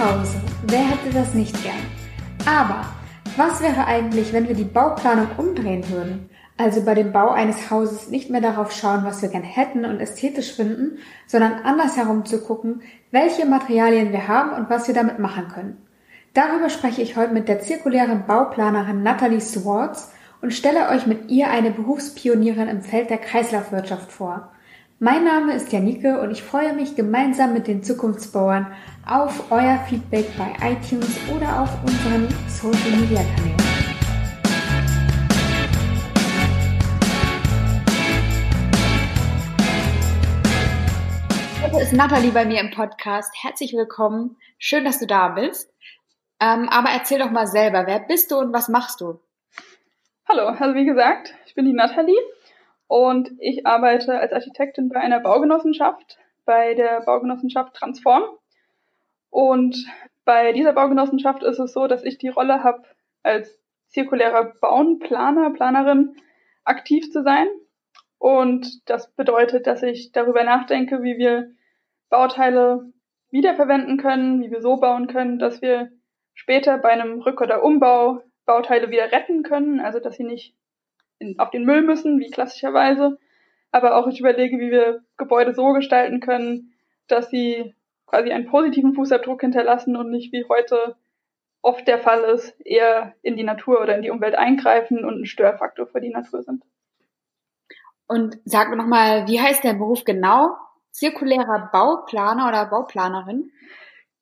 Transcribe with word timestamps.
Hause. 0.00 0.40
Wer 0.66 0.78
hätte 0.78 1.10
das 1.12 1.34
nicht 1.34 1.62
gern? 1.62 1.74
Aber 2.46 2.86
was 3.36 3.60
wäre 3.60 3.86
eigentlich, 3.86 4.32
wenn 4.32 4.48
wir 4.48 4.54
die 4.54 4.64
Bauplanung 4.64 5.28
umdrehen 5.36 5.84
würden? 5.90 6.30
Also 6.56 6.82
bei 6.82 6.94
dem 6.94 7.12
Bau 7.12 7.28
eines 7.28 7.70
Hauses 7.70 8.08
nicht 8.08 8.30
mehr 8.30 8.40
darauf 8.40 8.72
schauen, 8.72 9.04
was 9.04 9.20
wir 9.20 9.28
gern 9.28 9.42
hätten 9.42 9.84
und 9.84 10.00
ästhetisch 10.00 10.54
finden, 10.54 10.98
sondern 11.26 11.52
andersherum 11.64 12.24
zu 12.24 12.40
gucken, 12.40 12.80
welche 13.10 13.44
Materialien 13.44 14.10
wir 14.10 14.26
haben 14.26 14.52
und 14.52 14.70
was 14.70 14.86
wir 14.86 14.94
damit 14.94 15.18
machen 15.18 15.48
können. 15.48 15.76
Darüber 16.32 16.70
spreche 16.70 17.02
ich 17.02 17.16
heute 17.16 17.34
mit 17.34 17.48
der 17.48 17.60
zirkulären 17.60 18.24
Bauplanerin 18.26 19.02
Natalie 19.02 19.40
Swartz 19.42 20.12
und 20.40 20.54
stelle 20.54 20.88
euch 20.88 21.06
mit 21.06 21.30
ihr 21.30 21.50
eine 21.50 21.72
Berufspionierin 21.72 22.68
im 22.68 22.80
Feld 22.80 23.10
der 23.10 23.18
Kreislaufwirtschaft 23.18 24.10
vor. 24.10 24.50
Mein 25.02 25.24
Name 25.24 25.54
ist 25.54 25.72
Janike 25.72 26.20
und 26.20 26.30
ich 26.30 26.42
freue 26.42 26.74
mich 26.74 26.94
gemeinsam 26.94 27.54
mit 27.54 27.66
den 27.66 27.82
Zukunftsbauern 27.82 28.66
auf 29.06 29.50
euer 29.50 29.78
Feedback 29.88 30.26
bei 30.36 30.52
iTunes 30.72 31.18
oder 31.34 31.62
auf 31.62 31.82
unseren 31.82 32.28
Social 32.48 32.96
Media 32.98 33.22
Kanälen. 33.34 33.56
Heute 41.62 41.82
ist 41.82 41.92
Nathalie 41.92 42.30
bei 42.30 42.44
mir 42.44 42.60
im 42.60 42.70
Podcast. 42.70 43.32
Herzlich 43.42 43.72
willkommen. 43.72 44.36
Schön, 44.58 44.84
dass 44.84 44.98
du 44.98 45.06
da 45.06 45.28
bist. 45.28 45.72
Ähm, 46.40 46.68
aber 46.68 46.90
erzähl 46.90 47.18
doch 47.18 47.30
mal 47.30 47.46
selber, 47.46 47.86
wer 47.86 48.00
bist 48.00 48.30
du 48.30 48.38
und 48.38 48.52
was 48.52 48.68
machst 48.68 49.00
du? 49.00 49.20
Hallo, 50.28 50.46
also 50.46 50.74
wie 50.74 50.84
gesagt, 50.84 51.34
ich 51.46 51.54
bin 51.54 51.64
die 51.64 51.72
Nathalie 51.72 52.20
und 52.86 53.30
ich 53.40 53.66
arbeite 53.66 54.18
als 54.18 54.32
Architektin 54.32 54.88
bei 54.88 55.00
einer 55.00 55.20
Baugenossenschaft, 55.20 56.18
bei 56.44 56.74
der 56.74 57.00
Baugenossenschaft 57.00 57.74
Transform. 57.74 58.22
Und 59.30 59.86
bei 60.24 60.52
dieser 60.52 60.72
Baugenossenschaft 60.72 61.42
ist 61.42 61.58
es 61.58 61.72
so, 61.72 61.86
dass 61.86 62.04
ich 62.04 62.18
die 62.18 62.28
Rolle 62.28 62.62
habe, 62.62 62.82
als 63.22 63.58
zirkulärer 63.88 64.54
Bauenplaner, 64.60 65.50
Planerin 65.50 66.16
aktiv 66.64 67.10
zu 67.10 67.22
sein. 67.22 67.48
Und 68.18 68.88
das 68.88 69.12
bedeutet, 69.14 69.66
dass 69.66 69.82
ich 69.82 70.12
darüber 70.12 70.44
nachdenke, 70.44 71.02
wie 71.02 71.16
wir 71.16 71.50
Bauteile 72.10 72.92
wiederverwenden 73.30 73.96
können, 73.96 74.42
wie 74.42 74.50
wir 74.50 74.60
so 74.60 74.76
bauen 74.76 75.06
können, 75.06 75.38
dass 75.38 75.62
wir 75.62 75.90
später 76.34 76.78
bei 76.78 76.90
einem 76.90 77.20
Rück- 77.20 77.42
oder 77.42 77.62
Umbau 77.62 78.22
Bauteile 78.44 78.90
wieder 78.90 79.12
retten 79.12 79.42
können, 79.42 79.80
also 79.80 80.00
dass 80.00 80.16
sie 80.16 80.24
nicht 80.24 80.54
in, 81.18 81.38
auf 81.38 81.50
den 81.50 81.64
Müll 81.64 81.82
müssen, 81.82 82.18
wie 82.18 82.30
klassischerweise. 82.30 83.18
Aber 83.70 83.96
auch 83.96 84.08
ich 84.08 84.18
überlege, 84.18 84.58
wie 84.58 84.70
wir 84.70 85.04
Gebäude 85.16 85.54
so 85.54 85.72
gestalten 85.72 86.20
können, 86.20 86.72
dass 87.06 87.30
sie 87.30 87.74
quasi 88.10 88.30
einen 88.32 88.46
positiven 88.46 88.94
Fußabdruck 88.94 89.40
hinterlassen 89.40 89.96
und 89.96 90.10
nicht 90.10 90.32
wie 90.32 90.44
heute 90.48 90.96
oft 91.62 91.86
der 91.86 91.98
Fall 91.98 92.22
ist, 92.24 92.58
eher 92.64 93.14
in 93.22 93.36
die 93.36 93.44
Natur 93.44 93.80
oder 93.80 93.96
in 93.96 94.02
die 94.02 94.10
Umwelt 94.10 94.34
eingreifen 94.34 95.04
und 95.04 95.20
ein 95.20 95.26
Störfaktor 95.26 95.86
für 95.86 96.00
die 96.00 96.10
Natur 96.10 96.42
sind. 96.42 96.64
Und 98.06 98.38
sag 98.44 98.70
mir 98.70 98.76
nochmal, 98.76 99.28
wie 99.28 99.40
heißt 99.40 99.62
der 99.62 99.74
Beruf 99.74 100.04
genau? 100.04 100.56
Zirkulärer 100.90 101.70
Bauplaner 101.72 102.48
oder 102.48 102.66
Bauplanerin? 102.66 103.52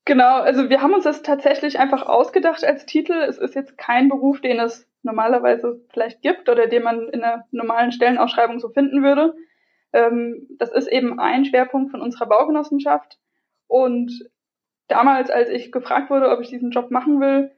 Genau, 0.05 0.41
also 0.41 0.69
wir 0.69 0.83
haben 0.83 0.95
uns 0.95 1.05
das 1.05 1.23
tatsächlich 1.23 1.79
einfach 1.79 2.03
ausgedacht 2.03 2.65
als 2.65 2.87
Titel. 2.87 3.13
Es 3.13 3.39
ist 3.39 3.55
jetzt 3.55 3.79
kein 3.79 4.09
Beruf, 4.09 4.41
den 4.41 4.59
es 4.59 4.87
normalerweise 5.03 5.81
vielleicht 5.91 6.23
gibt 6.23 6.49
oder 6.49 6.67
den 6.67 6.83
man 6.83 7.09
in 7.09 7.23
einer 7.23 7.47
normalen 7.51 7.93
Stellenausschreibung 7.93 8.59
so 8.59 8.69
finden 8.69 9.03
würde. 9.03 9.35
Ähm, 9.93 10.47
das 10.59 10.71
ist 10.73 10.89
eben 10.89 11.19
ein 11.19 11.45
Schwerpunkt 11.45 11.91
von 11.91 12.03
unserer 12.03 12.27
Baugenossenschaft. 12.27 13.19
Und 13.69 14.29
damals, 14.89 15.31
als 15.31 15.49
ich 15.49 15.71
gefragt 15.71 16.11
wurde, 16.11 16.31
ob 16.31 16.41
ich 16.41 16.49
diesen 16.49 16.71
Job 16.71 16.91
machen 16.91 17.21
will, 17.21 17.53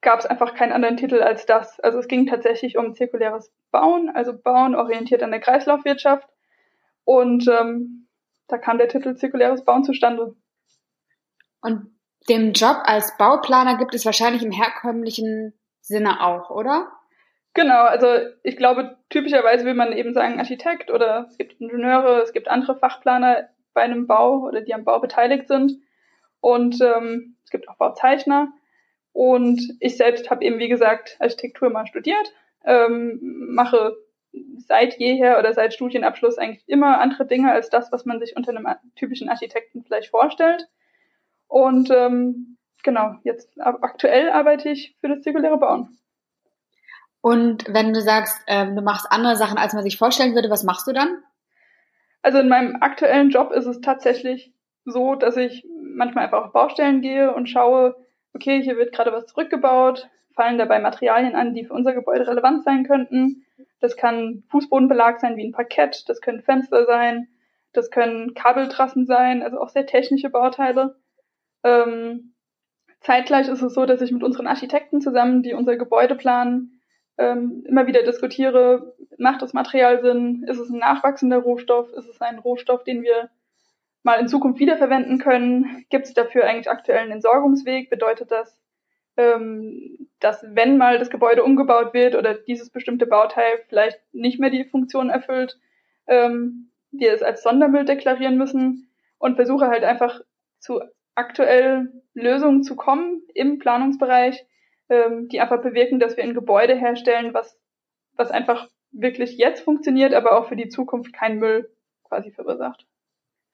gab 0.00 0.18
es 0.18 0.26
einfach 0.26 0.54
keinen 0.54 0.72
anderen 0.72 0.96
Titel 0.96 1.20
als 1.20 1.46
das. 1.46 1.80
Also 1.80 1.98
es 1.98 2.08
ging 2.08 2.26
tatsächlich 2.26 2.76
um 2.76 2.94
zirkuläres 2.94 3.52
Bauen, 3.70 4.10
also 4.10 4.36
Bauen 4.36 4.74
orientiert 4.74 5.22
an 5.22 5.30
der 5.30 5.40
Kreislaufwirtschaft. 5.40 6.28
Und 7.04 7.48
ähm, 7.48 8.08
da 8.48 8.58
kam 8.58 8.78
der 8.78 8.88
Titel 8.88 9.14
zirkuläres 9.14 9.64
Bauen 9.64 9.84
zustande. 9.84 10.34
Und 11.60 11.94
dem 12.28 12.52
Job 12.52 12.78
als 12.84 13.16
Bauplaner 13.16 13.76
gibt 13.76 13.94
es 13.94 14.06
wahrscheinlich 14.06 14.42
im 14.42 14.52
herkömmlichen 14.52 15.54
Sinne 15.80 16.20
auch, 16.22 16.50
oder? 16.50 16.90
Genau, 17.54 17.84
also 17.84 18.06
ich 18.42 18.56
glaube, 18.56 18.96
typischerweise 19.10 19.64
will 19.64 19.74
man 19.74 19.92
eben 19.92 20.12
sagen 20.12 20.38
Architekt 20.38 20.90
oder 20.90 21.26
es 21.28 21.38
gibt 21.38 21.60
Ingenieure, 21.60 22.22
es 22.22 22.32
gibt 22.32 22.48
andere 22.48 22.76
Fachplaner 22.76 23.48
bei 23.74 23.82
einem 23.82 24.06
Bau 24.06 24.40
oder 24.40 24.60
die 24.60 24.74
am 24.74 24.84
Bau 24.84 25.00
beteiligt 25.00 25.48
sind. 25.48 25.72
Und 26.40 26.80
ähm, 26.80 27.36
es 27.44 27.50
gibt 27.50 27.68
auch 27.68 27.76
Bauzeichner. 27.76 28.52
Und 29.12 29.60
ich 29.80 29.96
selbst 29.96 30.30
habe 30.30 30.44
eben, 30.44 30.58
wie 30.58 30.68
gesagt, 30.68 31.16
Architektur 31.20 31.70
mal 31.70 31.86
studiert, 31.86 32.32
ähm, 32.64 33.20
mache 33.54 33.96
seit 34.66 34.98
jeher 34.98 35.38
oder 35.38 35.52
seit 35.52 35.74
Studienabschluss 35.74 36.38
eigentlich 36.38 36.68
immer 36.68 37.00
andere 37.00 37.26
Dinge 37.26 37.52
als 37.52 37.70
das, 37.70 37.92
was 37.92 38.04
man 38.04 38.18
sich 38.18 38.36
unter 38.36 38.50
einem 38.50 38.66
typischen 38.96 39.28
Architekten 39.28 39.84
vielleicht 39.84 40.10
vorstellt. 40.10 40.66
Und 41.46 41.90
ähm, 41.90 42.56
genau, 42.82 43.14
jetzt 43.22 43.48
aktuell 43.60 44.30
arbeite 44.30 44.70
ich 44.70 44.96
für 45.00 45.08
das 45.08 45.22
zirkuläre 45.22 45.58
Bauen. 45.58 45.98
Und 47.20 47.64
wenn 47.72 47.94
du 47.94 48.00
sagst, 48.00 48.36
ähm, 48.48 48.76
du 48.76 48.82
machst 48.82 49.06
andere 49.10 49.36
Sachen, 49.36 49.56
als 49.56 49.72
man 49.72 49.82
sich 49.82 49.96
vorstellen 49.96 50.34
würde, 50.34 50.50
was 50.50 50.64
machst 50.64 50.86
du 50.86 50.92
dann? 50.92 51.22
Also 52.24 52.38
in 52.38 52.48
meinem 52.48 52.78
aktuellen 52.80 53.28
Job 53.28 53.52
ist 53.52 53.66
es 53.66 53.82
tatsächlich 53.82 54.50
so, 54.86 55.14
dass 55.14 55.36
ich 55.36 55.68
manchmal 55.94 56.24
einfach 56.24 56.46
auf 56.46 56.52
Baustellen 56.52 57.02
gehe 57.02 57.34
und 57.34 57.50
schaue, 57.50 57.96
okay, 58.32 58.62
hier 58.62 58.78
wird 58.78 58.94
gerade 58.94 59.12
was 59.12 59.26
zurückgebaut, 59.26 60.08
fallen 60.34 60.56
dabei 60.56 60.78
Materialien 60.78 61.36
an, 61.36 61.52
die 61.52 61.66
für 61.66 61.74
unser 61.74 61.92
Gebäude 61.92 62.26
relevant 62.26 62.64
sein 62.64 62.84
könnten. 62.84 63.44
Das 63.78 63.98
kann 63.98 64.42
Fußbodenbelag 64.48 65.20
sein 65.20 65.36
wie 65.36 65.46
ein 65.46 65.52
Parkett, 65.52 66.08
das 66.08 66.22
können 66.22 66.40
Fenster 66.40 66.86
sein, 66.86 67.28
das 67.74 67.90
können 67.90 68.32
Kabeltrassen 68.32 69.04
sein, 69.04 69.42
also 69.42 69.60
auch 69.60 69.68
sehr 69.68 69.84
technische 69.84 70.30
Bauteile. 70.30 70.96
Ähm, 71.62 72.32
Zeitgleich 73.00 73.48
ist 73.48 73.60
es 73.60 73.74
so, 73.74 73.84
dass 73.84 74.00
ich 74.00 74.12
mit 74.12 74.22
unseren 74.22 74.46
Architekten 74.46 75.02
zusammen, 75.02 75.42
die 75.42 75.52
unser 75.52 75.76
Gebäude 75.76 76.14
planen, 76.14 76.73
ähm, 77.18 77.64
immer 77.66 77.86
wieder 77.86 78.02
diskutiere, 78.02 78.94
macht 79.18 79.42
das 79.42 79.52
Material 79.52 80.00
Sinn? 80.00 80.44
Ist 80.48 80.58
es 80.58 80.70
ein 80.70 80.78
nachwachsender 80.78 81.38
Rohstoff? 81.38 81.92
Ist 81.92 82.08
es 82.08 82.20
ein 82.20 82.38
Rohstoff, 82.38 82.84
den 82.84 83.02
wir 83.02 83.30
mal 84.02 84.20
in 84.20 84.28
Zukunft 84.28 84.60
wiederverwenden 84.60 85.18
können? 85.18 85.84
Gibt 85.90 86.06
es 86.06 86.14
dafür 86.14 86.44
eigentlich 86.44 86.70
aktuell 86.70 87.00
einen 87.00 87.12
Entsorgungsweg? 87.12 87.90
Bedeutet 87.90 88.30
das, 88.30 88.60
ähm, 89.16 90.08
dass 90.20 90.44
wenn 90.48 90.76
mal 90.76 90.98
das 90.98 91.10
Gebäude 91.10 91.44
umgebaut 91.44 91.94
wird 91.94 92.14
oder 92.14 92.34
dieses 92.34 92.70
bestimmte 92.70 93.06
Bauteil 93.06 93.60
vielleicht 93.68 94.00
nicht 94.12 94.40
mehr 94.40 94.50
die 94.50 94.64
Funktion 94.64 95.10
erfüllt, 95.10 95.58
ähm, 96.06 96.70
wir 96.90 97.12
es 97.12 97.22
als 97.22 97.42
Sondermüll 97.42 97.84
deklarieren 97.84 98.36
müssen 98.36 98.88
und 99.18 99.36
versuche 99.36 99.68
halt 99.68 99.84
einfach 99.84 100.20
zu 100.58 100.80
aktuell 101.14 101.92
Lösungen 102.14 102.62
zu 102.62 102.76
kommen 102.76 103.22
im 103.34 103.58
Planungsbereich, 103.58 104.46
ähm, 104.88 105.28
die 105.28 105.40
einfach 105.40 105.62
bewirken, 105.62 106.00
dass 106.00 106.16
wir 106.16 106.24
ein 106.24 106.34
Gebäude 106.34 106.74
herstellen, 106.74 107.34
was, 107.34 107.58
was 108.16 108.30
einfach 108.30 108.68
wirklich 108.92 109.36
jetzt 109.38 109.62
funktioniert, 109.62 110.14
aber 110.14 110.38
auch 110.38 110.48
für 110.48 110.56
die 110.56 110.68
Zukunft 110.68 111.12
keinen 111.12 111.38
Müll 111.38 111.70
quasi 112.04 112.30
verursacht. 112.30 112.86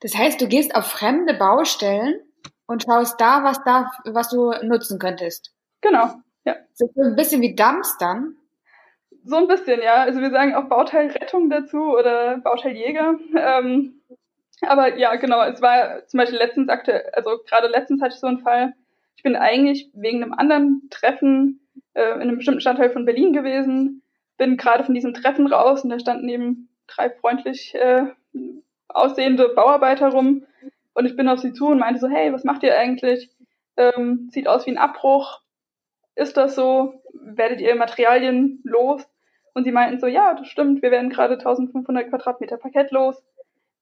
Das 0.00 0.16
heißt, 0.16 0.40
du 0.40 0.48
gehst 0.48 0.74
auf 0.74 0.86
fremde 0.86 1.34
Baustellen 1.34 2.20
und 2.66 2.82
schaust 2.82 3.20
da, 3.20 3.44
was 3.44 3.62
da, 3.64 3.90
was 4.04 4.28
du 4.28 4.52
nutzen 4.62 4.98
könntest. 4.98 5.52
Genau, 5.80 6.10
ja. 6.44 6.56
So 6.74 6.88
ein 6.96 7.16
bisschen 7.16 7.42
wie 7.42 7.54
Dumps 7.54 7.96
dann? 7.98 8.36
So 9.24 9.36
ein 9.36 9.48
bisschen, 9.48 9.80
ja. 9.82 9.96
Also 9.96 10.20
wir 10.20 10.30
sagen 10.30 10.54
auch 10.54 10.64
Bauteilrettung 10.64 11.50
dazu 11.50 11.96
oder 11.96 12.38
Bauteiljäger. 12.38 13.18
Ähm, 13.36 14.00
aber 14.62 14.96
ja, 14.96 15.16
genau, 15.16 15.42
es 15.42 15.62
war 15.62 16.06
zum 16.06 16.18
Beispiel 16.18 16.38
letztens 16.38 16.68
aktuell, 16.68 17.10
also 17.12 17.38
gerade 17.46 17.68
letztens 17.68 18.02
hatte 18.02 18.14
ich 18.14 18.20
so 18.20 18.26
einen 18.26 18.40
Fall. 18.40 18.74
Ich 19.20 19.22
bin 19.22 19.36
eigentlich 19.36 19.90
wegen 19.92 20.22
einem 20.22 20.32
anderen 20.32 20.88
Treffen 20.88 21.60
äh, 21.92 22.14
in 22.14 22.22
einem 22.22 22.36
bestimmten 22.36 22.62
Stadtteil 22.62 22.88
von 22.88 23.04
Berlin 23.04 23.34
gewesen, 23.34 24.02
bin 24.38 24.56
gerade 24.56 24.82
von 24.82 24.94
diesem 24.94 25.12
Treffen 25.12 25.46
raus 25.46 25.84
und 25.84 25.90
da 25.90 25.98
standen 25.98 26.26
eben 26.30 26.70
drei 26.86 27.10
freundlich 27.10 27.74
äh, 27.74 28.06
aussehende 28.88 29.50
Bauarbeiter 29.50 30.08
rum 30.08 30.46
und 30.94 31.04
ich 31.04 31.16
bin 31.16 31.28
auf 31.28 31.38
sie 31.38 31.52
zu 31.52 31.66
und 31.66 31.78
meinte 31.80 32.00
so, 32.00 32.08
hey, 32.08 32.32
was 32.32 32.44
macht 32.44 32.62
ihr 32.62 32.78
eigentlich? 32.78 33.28
Ähm, 33.76 34.30
sieht 34.32 34.48
aus 34.48 34.64
wie 34.64 34.70
ein 34.70 34.78
Abbruch. 34.78 35.42
Ist 36.14 36.38
das 36.38 36.54
so? 36.54 37.02
Werdet 37.12 37.60
ihr 37.60 37.74
Materialien 37.74 38.62
los? 38.64 39.06
Und 39.52 39.64
sie 39.64 39.72
meinten 39.72 40.00
so, 40.00 40.06
ja, 40.06 40.32
das 40.32 40.46
stimmt, 40.46 40.80
wir 40.80 40.90
werden 40.90 41.10
gerade 41.10 41.34
1500 41.34 42.08
Quadratmeter 42.08 42.56
Parkett 42.56 42.90
los. 42.90 43.22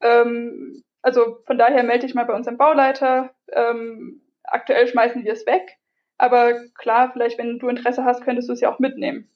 Ähm, 0.00 0.82
also 1.00 1.38
von 1.46 1.58
daher 1.58 1.84
melde 1.84 2.06
ich 2.06 2.16
mal 2.16 2.26
bei 2.26 2.34
unserem 2.34 2.58
Bauleiter. 2.58 3.30
Ähm, 3.52 4.20
aktuell 4.50 4.86
schmeißen 4.86 5.24
wir 5.24 5.32
es 5.32 5.46
weg. 5.46 5.78
Aber 6.18 6.54
klar, 6.76 7.10
vielleicht, 7.12 7.38
wenn 7.38 7.58
du 7.58 7.68
Interesse 7.68 8.04
hast, 8.04 8.22
könntest 8.24 8.48
du 8.48 8.52
es 8.52 8.60
ja 8.60 8.72
auch 8.72 8.80
mitnehmen. 8.80 9.30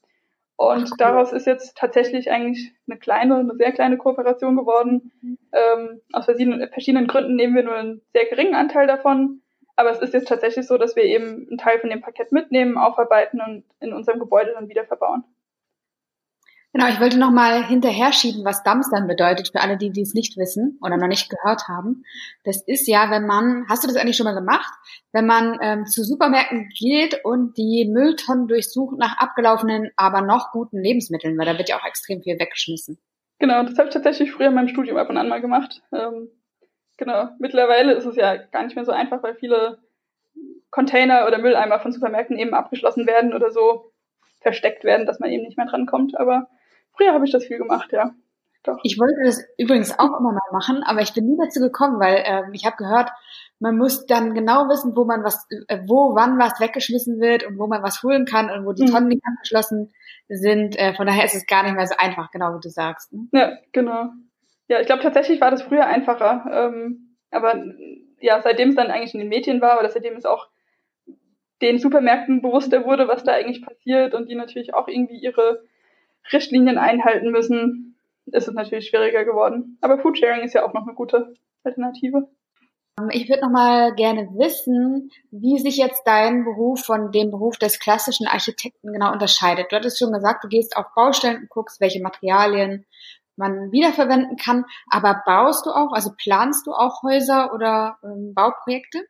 Und 0.56 0.90
Ach, 0.92 0.96
daraus 0.98 1.32
ist 1.32 1.46
jetzt 1.46 1.76
tatsächlich 1.76 2.30
eigentlich 2.30 2.72
eine 2.88 2.98
kleine, 2.98 3.36
eine 3.36 3.54
sehr 3.56 3.72
kleine 3.72 3.96
Kooperation 3.96 4.56
geworden. 4.56 5.12
Ähm, 5.52 6.00
aus 6.12 6.26
verschiedenen, 6.26 6.68
verschiedenen 6.68 7.06
Gründen 7.06 7.36
nehmen 7.36 7.54
wir 7.54 7.62
nur 7.62 7.76
einen 7.76 8.02
sehr 8.12 8.26
geringen 8.26 8.54
Anteil 8.54 8.86
davon. 8.86 9.42
Aber 9.76 9.90
es 9.90 10.00
ist 10.00 10.12
jetzt 10.14 10.28
tatsächlich 10.28 10.66
so, 10.66 10.76
dass 10.76 10.96
wir 10.96 11.04
eben 11.04 11.48
einen 11.48 11.58
Teil 11.58 11.80
von 11.80 11.90
dem 11.90 12.02
Parkett 12.02 12.30
mitnehmen, 12.30 12.76
aufarbeiten 12.76 13.40
und 13.40 13.64
in 13.80 13.92
unserem 13.92 14.20
Gebäude 14.20 14.52
dann 14.52 14.68
wieder 14.68 14.84
verbauen. 14.84 15.24
Genau, 16.74 16.88
ich 16.88 17.00
wollte 17.00 17.18
noch 17.18 17.30
mal 17.30 17.66
hinterher 17.66 18.14
schieben, 18.14 18.46
was 18.46 18.62
Dumpstern 18.62 19.06
bedeutet 19.06 19.50
für 19.52 19.60
alle, 19.60 19.76
die 19.76 19.90
dies 19.90 20.14
nicht 20.14 20.38
wissen 20.38 20.78
oder 20.80 20.96
noch 20.96 21.06
nicht 21.06 21.28
gehört 21.28 21.68
haben. 21.68 22.04
Das 22.44 22.62
ist 22.66 22.88
ja, 22.88 23.10
wenn 23.10 23.26
man, 23.26 23.66
hast 23.68 23.84
du 23.84 23.88
das 23.88 23.96
eigentlich 23.96 24.16
schon 24.16 24.24
mal 24.24 24.34
gemacht, 24.34 24.72
wenn 25.12 25.26
man 25.26 25.58
ähm, 25.60 25.84
zu 25.84 26.02
Supermärkten 26.02 26.70
geht 26.70 27.22
und 27.24 27.58
die 27.58 27.86
Mülltonnen 27.92 28.48
durchsucht 28.48 28.96
nach 28.96 29.18
abgelaufenen, 29.18 29.90
aber 29.96 30.22
noch 30.22 30.50
guten 30.50 30.78
Lebensmitteln, 30.78 31.36
weil 31.36 31.44
da 31.44 31.58
wird 31.58 31.68
ja 31.68 31.78
auch 31.78 31.84
extrem 31.84 32.22
viel 32.22 32.38
weggeschmissen. 32.38 32.98
Genau, 33.38 33.62
das 33.64 33.76
habe 33.76 33.88
ich 33.88 33.94
tatsächlich 33.94 34.32
früher 34.32 34.48
in 34.48 34.54
meinem 34.54 34.68
Studium 34.68 34.96
ab 34.96 35.10
und 35.10 35.18
an 35.18 35.28
mal 35.28 35.42
gemacht. 35.42 35.82
Ähm, 35.92 36.30
genau, 36.96 37.28
mittlerweile 37.38 37.92
ist 37.92 38.06
es 38.06 38.16
ja 38.16 38.36
gar 38.36 38.62
nicht 38.62 38.76
mehr 38.76 38.86
so 38.86 38.92
einfach, 38.92 39.22
weil 39.22 39.34
viele 39.34 39.78
Container 40.70 41.26
oder 41.26 41.36
Mülleimer 41.36 41.80
von 41.80 41.92
Supermärkten 41.92 42.38
eben 42.38 42.54
abgeschlossen 42.54 43.06
werden 43.06 43.34
oder 43.34 43.50
so 43.50 43.92
versteckt 44.40 44.84
werden, 44.84 45.04
dass 45.04 45.20
man 45.20 45.30
eben 45.30 45.44
nicht 45.44 45.58
mehr 45.58 45.66
drankommt. 45.66 46.18
Aber 46.18 46.48
Früher 46.96 47.12
habe 47.12 47.24
ich 47.24 47.32
das 47.32 47.44
viel 47.44 47.58
gemacht, 47.58 47.92
ja. 47.92 48.14
Doch. 48.64 48.78
Ich 48.84 48.98
wollte 48.98 49.24
das 49.24 49.44
übrigens 49.58 49.98
auch 49.98 50.20
immer 50.20 50.32
mal 50.32 50.52
machen, 50.52 50.84
aber 50.84 51.00
ich 51.00 51.12
bin 51.14 51.26
nie 51.26 51.36
dazu 51.36 51.58
gekommen, 51.58 51.98
weil 51.98 52.22
ähm, 52.24 52.52
ich 52.52 52.64
habe 52.64 52.76
gehört, 52.76 53.10
man 53.58 53.76
muss 53.76 54.06
dann 54.06 54.34
genau 54.34 54.68
wissen, 54.68 54.94
wo 54.94 55.04
man 55.04 55.24
was, 55.24 55.46
äh, 55.66 55.80
wo, 55.86 56.14
wann 56.14 56.38
was 56.38 56.60
weggeschmissen 56.60 57.20
wird 57.20 57.44
und 57.44 57.58
wo 57.58 57.66
man 57.66 57.82
was 57.82 58.02
holen 58.04 58.24
kann 58.24 58.50
und 58.50 58.64
wo 58.64 58.72
die 58.72 58.84
mhm. 58.84 58.88
Tonnen 58.88 59.08
nicht 59.08 59.22
angeschlossen 59.24 59.92
sind. 60.28 60.78
Äh, 60.78 60.94
von 60.94 61.06
daher 61.06 61.24
ist 61.24 61.34
es 61.34 61.46
gar 61.46 61.64
nicht 61.64 61.74
mehr 61.74 61.86
so 61.86 61.96
einfach, 61.98 62.30
genau 62.30 62.54
wie 62.54 62.60
du 62.60 62.68
sagst. 62.68 63.12
Ne? 63.12 63.26
Ja, 63.32 63.52
genau. 63.72 64.10
Ja, 64.68 64.80
ich 64.80 64.86
glaube 64.86 65.02
tatsächlich 65.02 65.40
war 65.40 65.50
das 65.50 65.62
früher 65.62 65.86
einfacher. 65.86 66.44
Ähm, 66.50 67.16
aber 67.32 67.64
ja, 68.20 68.40
seitdem 68.42 68.68
es 68.68 68.76
dann 68.76 68.90
eigentlich 68.90 69.14
in 69.14 69.20
den 69.20 69.28
Medien 69.28 69.60
war 69.60 69.80
oder 69.80 69.90
seitdem 69.90 70.14
es 70.14 70.24
auch 70.24 70.48
den 71.60 71.78
Supermärkten 71.78 72.42
bewusster 72.42 72.84
wurde, 72.84 73.08
was 73.08 73.24
da 73.24 73.32
eigentlich 73.32 73.64
passiert 73.64 74.14
und 74.14 74.28
die 74.28 74.34
natürlich 74.34 74.74
auch 74.74 74.88
irgendwie 74.88 75.18
ihre 75.18 75.62
Richtlinien 76.32 76.78
einhalten 76.78 77.30
müssen, 77.30 77.96
ist 78.26 78.48
es 78.48 78.54
natürlich 78.54 78.88
schwieriger 78.88 79.24
geworden. 79.24 79.78
Aber 79.80 79.98
Foodsharing 79.98 80.42
ist 80.42 80.54
ja 80.54 80.64
auch 80.64 80.74
noch 80.74 80.86
eine 80.86 80.94
gute 80.94 81.34
Alternative. 81.64 82.28
Ähm, 82.98 83.08
ich 83.10 83.28
würde 83.28 83.42
noch 83.42 83.50
mal 83.50 83.94
gerne 83.94 84.28
wissen, 84.34 85.10
wie 85.30 85.58
sich 85.58 85.76
jetzt 85.76 86.02
dein 86.04 86.44
Beruf 86.44 86.84
von 86.84 87.10
dem 87.12 87.30
Beruf 87.30 87.58
des 87.58 87.78
klassischen 87.78 88.26
Architekten 88.26 88.92
genau 88.92 89.12
unterscheidet. 89.12 89.70
Du 89.70 89.76
hattest 89.76 89.98
schon 89.98 90.12
gesagt, 90.12 90.44
du 90.44 90.48
gehst 90.48 90.76
auf 90.76 90.86
Baustellen 90.94 91.42
und 91.42 91.48
guckst, 91.48 91.80
welche 91.80 92.02
Materialien 92.02 92.86
man 93.36 93.72
wiederverwenden 93.72 94.36
kann. 94.36 94.66
Aber 94.90 95.22
baust 95.24 95.66
du 95.66 95.70
auch, 95.70 95.92
also 95.92 96.10
planst 96.16 96.66
du 96.66 96.72
auch 96.72 97.02
Häuser 97.02 97.52
oder 97.54 97.98
ähm, 98.04 98.34
Bauprojekte? 98.34 99.06